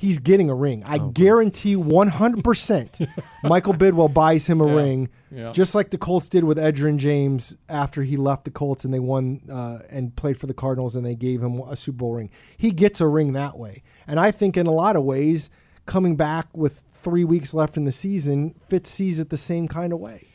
[0.00, 0.82] he's getting a ring.
[0.86, 3.06] I guarantee 100%
[3.44, 4.72] Michael Bidwill buys him a Yeah.
[4.74, 5.52] ring, Yeah.
[5.52, 8.98] just like the Colts did with Edgerrin James after he left the Colts and they
[8.98, 12.30] won uh, and played for the Cardinals and they gave him a Super Bowl ring.
[12.56, 13.82] He gets a ring that way.
[14.06, 15.50] And I think in a lot of ways,
[15.84, 19.92] coming back with three weeks left in the season, Fitz sees it the same kind
[19.92, 20.28] of way.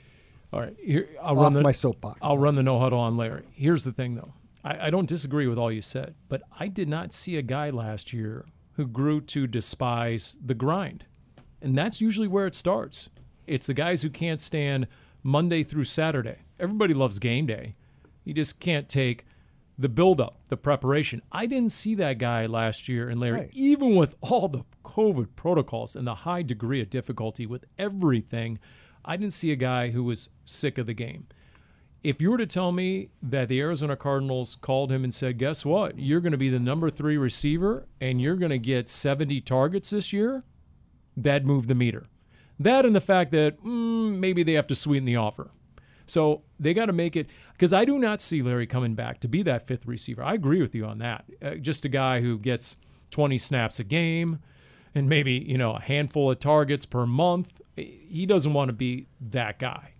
[0.53, 2.19] All right, here I'll Off run the my soapbox.
[2.21, 3.43] I'll run the no huddle on Larry.
[3.53, 4.33] Here's the thing, though.
[4.63, 7.71] I, I don't disagree with all you said, but I did not see a guy
[7.71, 8.45] last year
[8.75, 11.05] who grew to despise the grind,
[11.61, 13.09] and that's usually where it starts.
[13.47, 14.87] It's the guys who can't stand
[15.23, 16.39] Monday through Saturday.
[16.59, 17.75] Everybody loves game day.
[18.23, 19.25] You just can't take
[19.77, 21.21] the buildup, the preparation.
[21.31, 23.49] I didn't see that guy last year in Larry, Right.
[23.53, 28.57] even with all the COVID protocols and the high degree of difficulty with everything.
[29.03, 31.27] I didn't see a guy who was sick of the game
[32.05, 35.65] if you were to tell me that the Arizona Cardinals called him and said, "Guess
[35.65, 35.97] what?
[35.97, 39.89] You're going to be the number three receiver, and you're going to get 70 targets
[39.89, 40.43] this year,"
[41.17, 42.05] that moved the meter.
[42.59, 45.49] That and the fact that mm, maybe they have to sweeten the offer.
[46.05, 49.27] So they got to make it because I do not see Larry coming back to
[49.27, 50.23] be that fifth receiver.
[50.23, 51.25] I agree with you on that.
[51.41, 52.75] Uh, just a guy who gets
[53.09, 54.39] 20 snaps a game
[54.93, 57.61] and maybe you know a handful of targets per month.
[57.75, 59.94] He doesn't want to be that guy.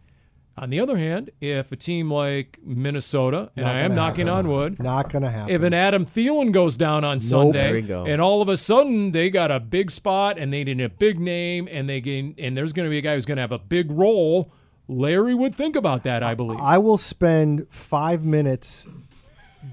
[0.58, 4.28] On the other hand, if a team like Minnesota, and Not I am gonna knocking
[4.28, 4.46] happen.
[4.46, 5.54] on wood, Not gonna happen.
[5.54, 8.06] if an Adam Thielen goes down on Sunday, we go.
[8.06, 11.20] and all of a sudden they got a big spot and they need a big
[11.20, 13.52] name, and they gain, and there's going to be a guy who's going to have
[13.52, 14.50] a big role,
[14.88, 16.24] Larry would think about that.
[16.24, 16.60] I believe.
[16.62, 18.88] I will spend five minutes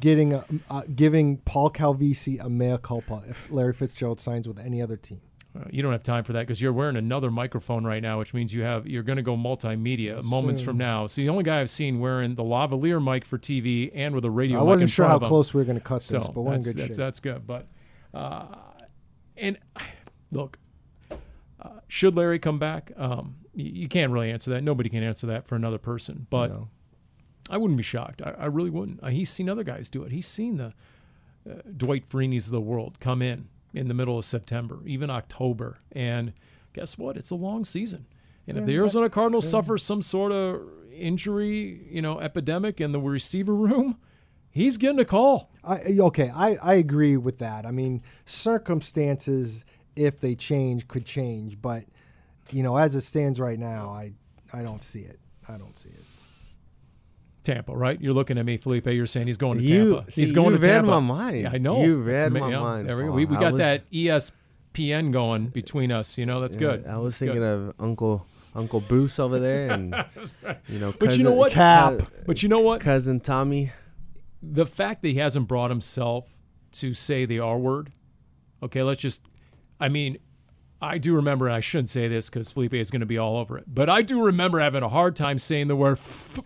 [0.01, 4.81] getting a, uh, giving Paul Calvisi a mea culpa if Larry Fitzgerald signs with any
[4.83, 5.21] other team.
[5.55, 8.33] Uh, you don't have time for that because you're wearing another microphone right now, which
[8.33, 11.07] means you have you're going to go multimedia moments from now.
[11.07, 14.31] So the only guy I've seen wearing the lavalier mic for TV and with a
[14.31, 14.61] radio.
[14.61, 16.63] I wasn't sure how close we were going to cut So this, but we're in
[16.63, 16.97] good that's, shape.
[16.97, 17.47] that's good.
[17.47, 17.67] But
[18.15, 18.47] uh,
[19.37, 19.59] and
[20.31, 20.59] look,
[21.61, 22.91] uh, should Larry come back?
[22.97, 24.63] Um, you, you can't really answer that.
[24.63, 26.27] Nobody can answer that for another person.
[26.31, 26.69] But No.
[27.51, 28.23] I wouldn't be shocked.
[28.23, 29.03] I, I really wouldn't.
[29.03, 30.13] Uh, he's seen other guys do it.
[30.13, 30.73] He's seen the
[31.49, 35.79] uh, Dwight Freeney's of the world come in in the middle of September, even October,
[35.93, 36.33] and
[36.73, 37.17] guess what?
[37.17, 38.07] It's a long season.
[38.47, 40.63] And if the Arizona Cardinals suffer some sort of
[40.93, 43.99] injury, you know, epidemic in the receiver room,
[44.51, 45.51] he's getting a call.
[45.63, 47.65] I, okay, I, I agree with that.
[47.65, 49.65] I mean, circumstances,
[49.95, 51.63] if they change, could change.
[51.63, 51.85] But,
[52.51, 54.13] you know, as it stands right now, I,
[54.53, 55.21] I don't see it.
[55.49, 56.03] I don't see it.
[57.43, 58.01] Tampa, right?
[58.01, 58.87] You're looking at me, Felipe.
[58.87, 60.11] You're saying he's going to You- Tampa.
[60.13, 60.91] see, he's going you to read Tampa.
[60.91, 61.41] my mind.
[61.43, 61.83] Yeah, I know.
[61.83, 63.13] You read my yeah, mind, There we, go.
[63.13, 66.17] We, we got was- that ESPN going between us.
[66.19, 66.87] You know, that's good.
[66.87, 67.27] I was good.
[67.27, 69.95] thinking of Uncle Uncle Bruce over there, and
[70.69, 71.53] you know, But you know cousin- what?
[71.53, 71.99] Cap.
[71.99, 72.81] cou- But you know what?
[72.81, 73.73] cousin Tommy.
[74.43, 76.27] the fact that he hasn't brought himself
[76.73, 77.93] to say the R word,
[78.63, 79.23] okay, let's just,
[79.81, 80.19] I mean,
[80.81, 83.37] I do remember, and I shouldn't say this because Felipe is going to be all
[83.39, 86.41] over it, but I do remember having a hard time saying the word f-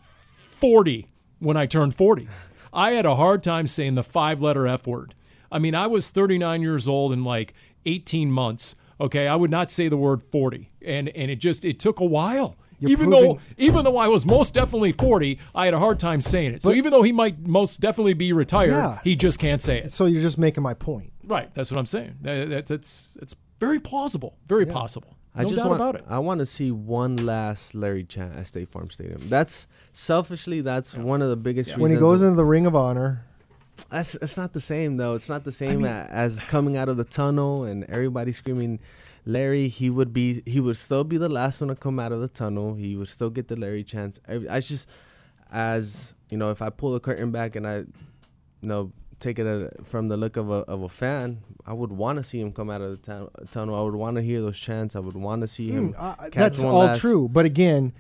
[0.57, 2.29] 40 when I turned 40.
[2.73, 5.15] I had a hard time saying the five letter F word.
[5.53, 7.55] I mean, I was 39 years old in like
[7.85, 8.75] 18 months.
[9.01, 12.05] Okay, I would not say the word 40, and and it just it took a
[12.05, 12.57] while.
[12.79, 16.21] You're even though even though I was most definitely 40, I had a hard time
[16.23, 16.63] saying it.
[16.63, 18.99] So even though he might most definitely be retired, Yeah.
[19.05, 19.93] he just can't say it.
[19.93, 21.13] So you're just making my point.
[21.25, 22.17] Right, that's what I'm saying.
[22.23, 25.16] That, that- that's it's very plausible, very possible.
[25.37, 26.05] No I just doubt want, about it.
[26.09, 29.29] I want to see one last Larry chant at State Farm Stadium.
[29.29, 31.83] That's selfishly, that's one of the biggest reasons.
[31.83, 33.25] When he goes into the Ring of Honor,
[33.91, 35.13] That's it's not the same though.
[35.15, 38.81] It's not the same a- as coming out of the tunnel and everybody screaming
[39.27, 39.69] Larry.
[39.69, 42.29] He would be he would still be the last one to come out of the
[42.29, 42.75] tunnel.
[42.75, 44.19] He would still get the Larry chance.
[44.27, 44.89] I, I just
[45.53, 47.87] as you know, if I pull the curtain back and I you
[48.63, 52.19] know take it uh from the look of a of a fan, I would want
[52.19, 53.75] to see him come out of the tu- tunnel.
[53.75, 54.95] I would want to hear those chants.
[54.97, 55.93] I would want to see him.
[55.93, 57.29] Hmm, uh, catch that's one all last- true.
[57.29, 57.93] But again,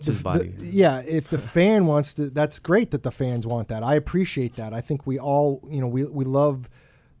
[0.00, 3.82] the- the- yeah, if the fan wants to, that's great that the fans want that.
[3.82, 4.72] I appreciate that.
[4.72, 6.68] I think we all, you know, we we love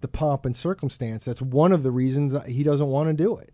[0.00, 1.26] the pomp and circumstance.
[1.26, 3.52] That's one of the reasons that he doesn't want to do it.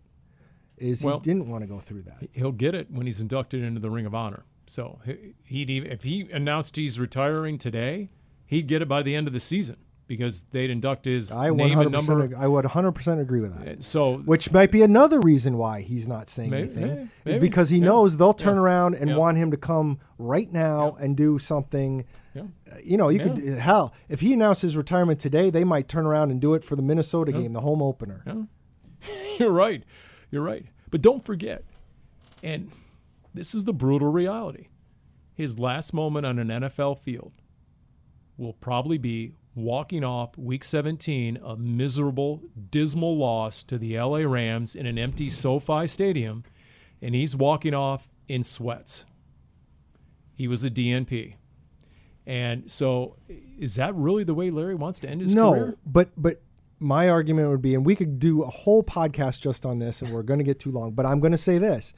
[0.77, 2.23] Is Well- he didn't want to go through that.
[2.31, 4.45] He'll get it when he's inducted into the Ring of Honor.
[4.65, 8.09] So he- he'd even, if he announced he's retiring today,
[8.47, 9.77] he'd get it by the end of the season
[10.07, 12.23] because they'd induct his I name and number.
[12.23, 13.83] ag- I would 100% agree with that.
[13.83, 16.87] So Which might be another reason why he's not saying Maybe, anything.
[16.87, 19.15] maybe, is maybe, because he yeah, knows they'll turn yeah, around and yeah.
[19.17, 22.05] want him to come right now and do something.
[22.33, 22.43] Yeah.
[22.71, 26.05] Uh, You know, you could hell if he announced his retirement today, they might turn
[26.05, 28.47] around and do it for the Minnesota game, the home opener.
[29.39, 29.83] You're right.
[30.31, 30.65] You're right.
[30.89, 31.65] But don't forget,
[32.41, 32.71] and
[33.33, 34.67] this is the brutal reality
[35.33, 37.31] his last moment on an NFL field
[38.37, 44.75] will probably be walking off week 17, a miserable, dismal loss to the LA Rams
[44.75, 46.43] in an empty SoFi stadium,
[47.01, 49.05] and he's walking off in sweats.
[50.35, 51.35] He was a DNP.
[52.27, 53.15] And so,
[53.57, 55.65] is that really the way Larry wants to end his no, career?
[55.67, 56.41] No, but but
[56.79, 60.11] my argument would be, and we could do a whole podcast just on this, and
[60.11, 60.91] we're going to get too long.
[60.91, 61.93] But I'm going to say this: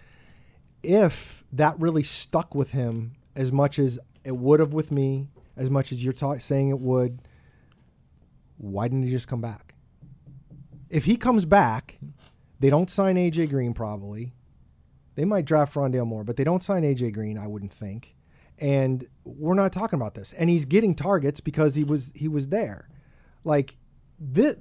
[0.83, 5.27] if that really stuck with him as much as it would have with me,
[5.60, 7.20] as much as you're saying it would,
[8.57, 9.76] why didn't he just come back?
[10.89, 11.99] If he comes back,
[12.60, 14.34] they don't sign AJ Green probably.
[15.16, 18.16] They might draft Rondale Moore, but they don't sign AJ Green, I wouldn't think.
[18.57, 20.32] And we're not talking about this.
[20.34, 22.89] And he's getting targets because he was he was there.
[23.43, 23.76] Like
[24.18, 24.55] this,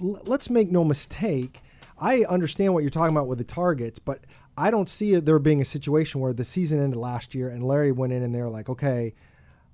[0.00, 1.60] let's make no mistake.
[1.98, 4.24] I understand what you're talking about with the targets, but
[4.56, 7.90] I don't see there being a situation where the season ended last year and Larry
[7.90, 9.14] went in and they're like, okay,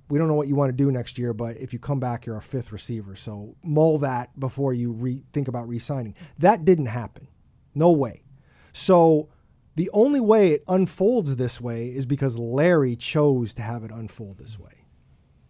[0.09, 2.27] we don't know what you want to do next year, but if you come back,
[2.27, 3.17] you're our fifth receiver.
[3.17, 6.15] So mull that before you re- think about re-signing.
[6.39, 7.29] That didn't happen.
[7.75, 8.23] No way.
[8.73, 9.29] So
[9.77, 14.39] the only way it unfolds this way is because Larry chose to have it unfold
[14.39, 14.87] this way,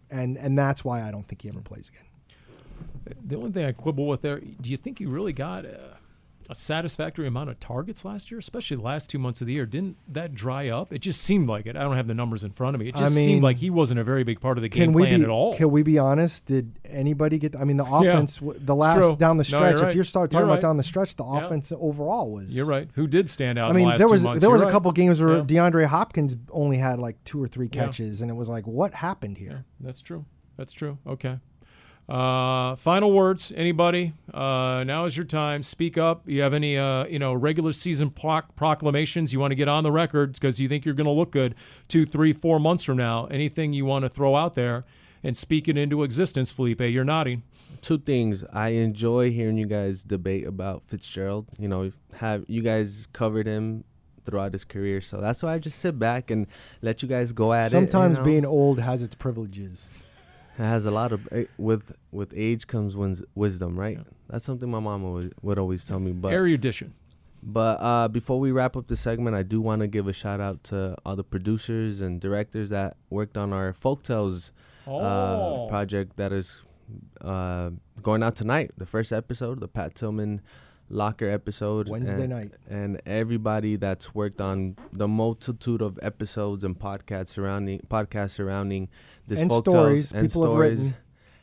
[0.09, 3.15] and and that's why I don't think he ever plays again.
[3.23, 5.94] The only thing I quibble with there, do you think he really got uh,
[6.49, 9.65] a satisfactory amount of targets last year, especially the last two months of the year.
[9.65, 10.93] Didn't that dry up?
[10.93, 11.75] It just seemed like it.
[11.75, 12.89] I don't have the numbers in front of me.
[12.89, 14.93] It just I mean, seemed like he wasn't a very big part of the game
[14.93, 15.55] plan be at all.
[15.55, 16.45] can we be honest?
[16.45, 17.55] Did anybody get?
[17.55, 19.15] I mean, the offense, w the last true.
[19.15, 19.79] down the No, stretch.
[19.79, 19.89] right.
[19.89, 20.59] If you start You're talking right.
[20.59, 21.45] about down the stretch, the Yeah.
[21.45, 22.55] offense overall was.
[22.55, 22.87] You're right.
[22.93, 23.65] Who did stand out?
[23.65, 24.95] I in the mean, last there was there was You're a couple right.
[24.97, 25.43] games where Yeah.
[25.43, 27.85] DeAndre Hopkins only had like two or three Yeah.
[27.85, 29.65] catches, and it was like, what happened here?
[29.79, 30.25] That's true.
[30.57, 30.99] That's true.
[31.07, 31.39] Okay.
[32.07, 34.13] Uh, final words, anybody?
[34.31, 35.63] Uh, now is your time.
[35.63, 36.21] Speak up.
[36.29, 39.83] You have any, uh, you know, regular season proc- proclamations you want to get on
[39.83, 41.55] the record because you think you're going to look good
[41.87, 43.25] two, three, four months from now?
[43.25, 44.85] Anything you want to throw out there
[45.23, 46.81] and speak it into existence, Felipe?
[46.81, 47.41] You're nodding.
[47.81, 48.43] two things.
[48.53, 51.47] I enjoy hearing you guys debate about Fitzgerald.
[51.57, 53.83] You know, have you guys covered him
[54.25, 56.45] throughout his career, so that's why I just sit back and
[56.83, 58.21] let you guys go at Sometimes it.
[58.21, 58.31] you know?
[58.31, 59.87] being old has its privileges.
[60.57, 63.97] It has a lot of eh, with with age comes wins, wisdom, right?
[63.97, 64.03] Yeah.
[64.29, 66.11] That's something my mom always, would always tell me.
[66.11, 66.93] But Erudition.
[67.43, 70.41] But uh, before we wrap up the segment, I do want to give a shout
[70.41, 74.51] out to all the producers and directors that worked on our Folktales
[74.87, 74.99] Oh.
[74.99, 76.63] uh, project that is
[77.21, 78.71] uh, going out tonight.
[78.77, 80.41] The first episode, the Pat Tillman
[80.89, 81.89] Locker episode.
[81.89, 82.51] Wednesday and, night.
[82.69, 88.89] And everybody that's worked on the multitude of episodes and podcasts surrounding podcasts surrounding
[89.27, 90.79] this And stories and people have stories.
[90.79, 90.95] written.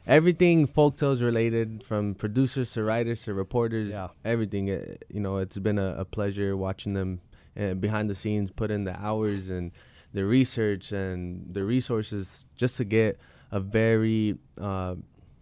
[0.07, 4.09] Everything folktales related, from producers to writers to reporters, Yeah.
[4.25, 4.69] everything.
[4.71, 7.21] uh, You know, it's been a, a pleasure watching them
[7.57, 9.71] uh, behind the scenes, put in the hours and
[10.13, 13.19] the research and the resources just to get
[13.53, 14.95] a very uh,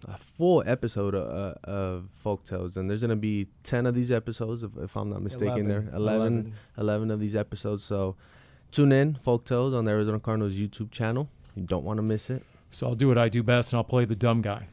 [0.09, 2.76] a full episode uh, of folktales.
[2.76, 5.66] And there's gonna be ten of these episodes, if, if I'm not mistaken.
[5.66, 7.82] There, 11, 11 of these episodes.
[7.84, 8.16] So
[8.70, 11.28] tune in, folktales on the Arizona Cardinals YouTube channel.
[11.55, 12.44] You don't want to miss it.
[12.70, 14.68] So I'll do what I do best, and I'll play the dumb guy.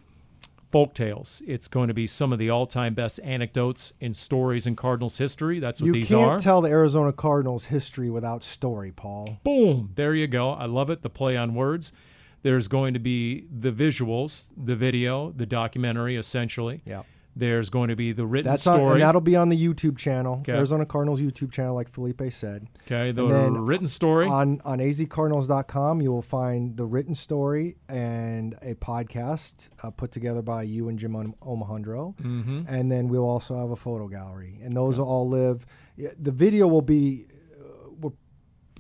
[0.70, 1.42] Folk tales.
[1.48, 5.60] It's going to be some of the all-time best anecdotes and stories in Cardinals history.
[5.60, 6.22] That's what You these are.
[6.22, 9.40] You can't tell the Arizona Cardinals history without story, Paul.
[9.44, 9.94] Boom.
[9.96, 10.52] There you go.
[10.52, 11.02] I love it.
[11.04, 11.94] The play on words.
[12.44, 16.82] There's going to be the visuals, the video, the documentary, essentially.
[16.86, 17.04] Yeah.
[17.40, 18.94] There's going to be the written That's on, story.
[18.94, 20.54] and that'll be on the YouTube channel, Okay.
[20.54, 22.68] Arizona Cardinals YouTube channel, like Felipe said.
[22.86, 23.12] okay.
[23.12, 24.28] The then written story.
[24.28, 30.42] On on azcardinals.com, you will find the written story and a podcast uh, put together
[30.42, 32.16] by you and Jim Om- Omahundro.
[32.18, 32.62] mm-hmm.
[32.68, 34.60] And then we'll also have a photo gallery.
[34.64, 35.66] And those will all live.
[35.98, 37.26] The video will be,
[37.60, 38.12] uh, we're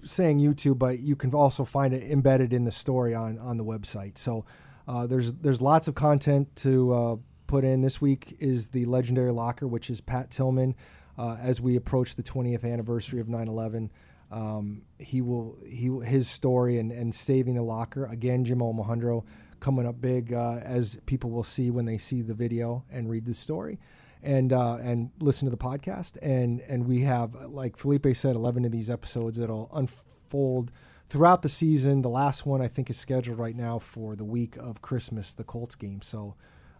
[0.03, 3.63] saying YouTube, but you can also find it embedded in the story on, on the
[3.65, 4.17] website.
[4.17, 4.45] So
[4.87, 7.15] uh, there's there's lots of content to uh,
[7.47, 7.81] put in.
[7.81, 10.75] This week is the legendary locker, which is Pat Tillman.
[11.17, 13.89] Uh, as we approach the 20th anniversary of 9/11,
[14.31, 18.45] um, he will he his story and, and saving the locker again.
[18.45, 19.23] Jim Omahundro
[19.59, 23.25] coming up big uh, as people will see when they see the video and read
[23.25, 23.79] the story.
[24.21, 28.65] And uh, and listen to the podcast and and we have like Felipe said, eleven
[28.65, 30.71] of these episodes that'll unfold
[31.07, 32.01] throughout the season.
[32.01, 35.43] The last one I think is scheduled right now for the week of Christmas, the
[35.43, 36.01] Colts game.
[36.01, 36.35] So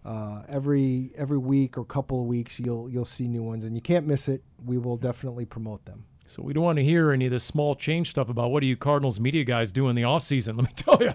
[0.05, 3.81] uh, every every week or couple of weeks, you'll you'll see new ones, and you
[3.81, 4.43] can't miss it.
[4.63, 6.05] We will definitely promote them.
[6.27, 8.67] So we don't want to hear any of this small change stuff about what do
[8.67, 10.47] you Cardinals media guys do in the offseason.
[10.57, 11.13] Let me tell you,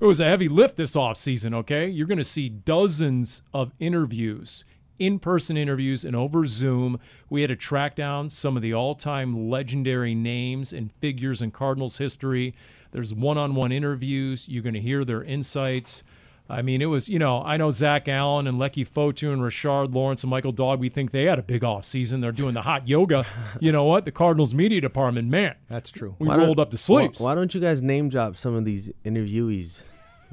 [0.00, 1.86] it was a heavy lift this offseason, okay?
[1.86, 4.64] You're going to see dozens of interviews,
[4.98, 6.98] in-person interviews and over Zoom.
[7.28, 11.98] We had to track down some of the all-time legendary names and figures in Cardinals
[11.98, 12.54] history.
[12.90, 14.48] There's one-on-one interviews.
[14.48, 16.02] You're going to hear their insights.
[16.48, 19.94] I mean, it was, you know, I know Zach Allen and Leki Fotu and Rashard
[19.94, 22.20] Lawrence and Michael Dogbe, we think they had a big off season.
[22.20, 23.24] They're doing the hot yoga.
[23.60, 24.04] You know what?
[24.04, 26.16] The Cardinals media department, man, That's true.
[26.18, 27.20] we Why don't- rolled up the Why, sleeves.
[27.20, 29.84] why don't you guys name drop some of these interviewees?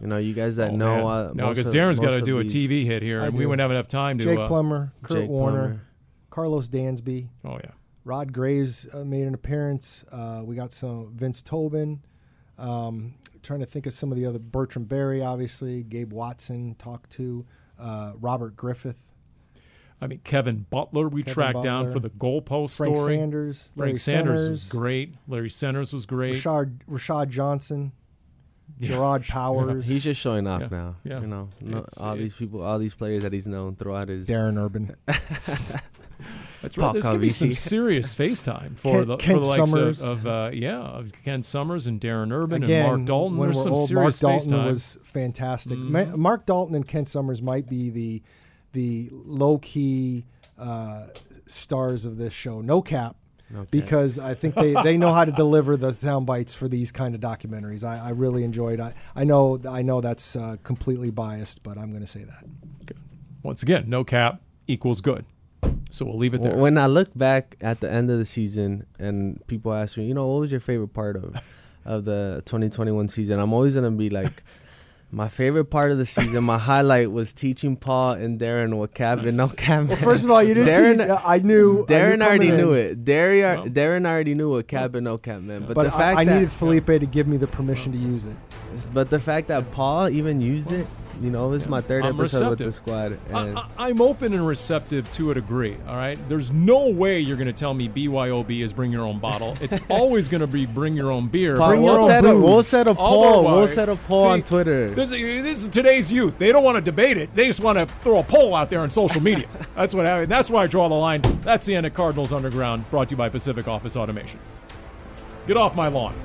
[0.02, 0.96] You know, you guys that Oh, know.
[0.98, 1.06] man.
[1.06, 3.46] Uh, no, because Darren's got to do a these- TV hit here, I and we
[3.46, 4.24] wouldn't have enough time to.
[4.26, 5.82] Jake uh, Plummer, Kurt Jake Warner,
[6.32, 6.50] Plummer.
[6.60, 7.72] Karlos Dansby, oh yeah,
[8.04, 10.04] Rod Graves uh, made an appearance.
[10.12, 12.02] Uh, we got some Vince Tobin.
[12.58, 15.84] Um, trying to think of some of the other Bertrand Berry, obviously.
[15.84, 17.46] Gabe Watson talked to.
[17.80, 19.08] Uh, Robert Griffith,
[20.00, 21.08] I mean Kevin Butler.
[21.10, 23.16] We Kevin tracked down for the goalpost Frank story.
[23.18, 25.16] Sanders, Larry Frank Sanders Centers, was great.
[25.28, 26.36] Larry Centers was great.
[26.36, 27.92] Rashad, Rashad Johnson,
[28.78, 28.90] Yeah.
[28.90, 30.96] Jerraud Powers, He's just showing off Yeah, now.
[31.04, 31.22] yeah.
[31.22, 34.28] You know, no, all these people, all these players that he's known throughout his.
[34.28, 34.96] Darren Urban.
[36.62, 36.84] That's right.
[36.86, 39.70] Paul There's going to be some serious FaceTime for Kent- the for Kent the likes
[39.72, 40.02] Summers.
[40.02, 43.38] of, of uh, yeah of Ken Summers and Darren Urban Again, and Mark Dalton.
[43.38, 44.66] when There's we're some old, serious Mark Dalton FaceTime.
[44.66, 45.78] was fantastic.
[45.80, 46.18] Ma- Mhm.
[46.18, 48.22] Mark Dalton and Ken Summers might be the
[48.74, 50.26] the low key
[50.60, 51.08] uh,
[51.48, 52.62] stars of this show.
[52.62, 53.16] No cap.
[53.50, 53.72] No cap.
[53.72, 57.14] Because I think they, they know how to deliver the sound bites for these kind
[57.16, 57.84] of documentaries.
[57.84, 58.80] I, I really enjoyed.
[58.80, 62.46] I I know I know that's uh, completely biased, but I'm going to say that.
[63.44, 65.26] Once again, no cap equals good.
[65.92, 66.56] So we'll leave it there.
[66.56, 70.14] When I look back at the end of the season and people ask me, you
[70.14, 71.36] know, what was your favorite part of
[71.86, 73.40] of the 2021 season?
[73.40, 74.44] I'm always gonna be like,
[75.12, 79.20] my favorite part of the season, my highlight was teaching Paul and Darren what cap
[79.20, 79.88] and no cap.
[79.88, 80.74] Well, first of all, you didn't.
[80.74, 81.82] Darren, teach- uh, I knew.
[81.84, 83.04] I Darren knew already coming knew it.
[83.04, 83.66] Darren, Well.
[83.66, 85.68] Darren already knew what cap and no cap meant.
[85.68, 87.98] But, But, the fact I, I that, needed Felipe to give me the permission to
[87.98, 88.38] use it.
[88.94, 90.88] but the fact that Paul even used it,
[91.22, 93.20] you know, this is my 3rd I'm episode with the squad.
[93.30, 95.78] And I, I'm open and receptive to a degree.
[95.88, 99.20] All right, there's no way you're going to tell me BYOB is bring your own
[99.20, 99.58] bottle.
[99.62, 101.58] It's always going to be bring your own beer.
[101.58, 103.44] Paul, Bring we'll, own set a, we'll set a poll.
[103.44, 104.90] We'll set a poll on Twitter.
[104.92, 106.38] This, is- this is today's youth.
[106.38, 107.36] They don't want to debate it.
[107.36, 109.48] They just want to throw a poll out there on social media.
[109.76, 110.06] that's what.
[110.06, 111.22] I, that's where I draw the line.
[111.42, 114.40] That's the end of Cardinals Underground, brought to you by Pacific Office Automation.
[115.48, 116.16] Get off my lawn.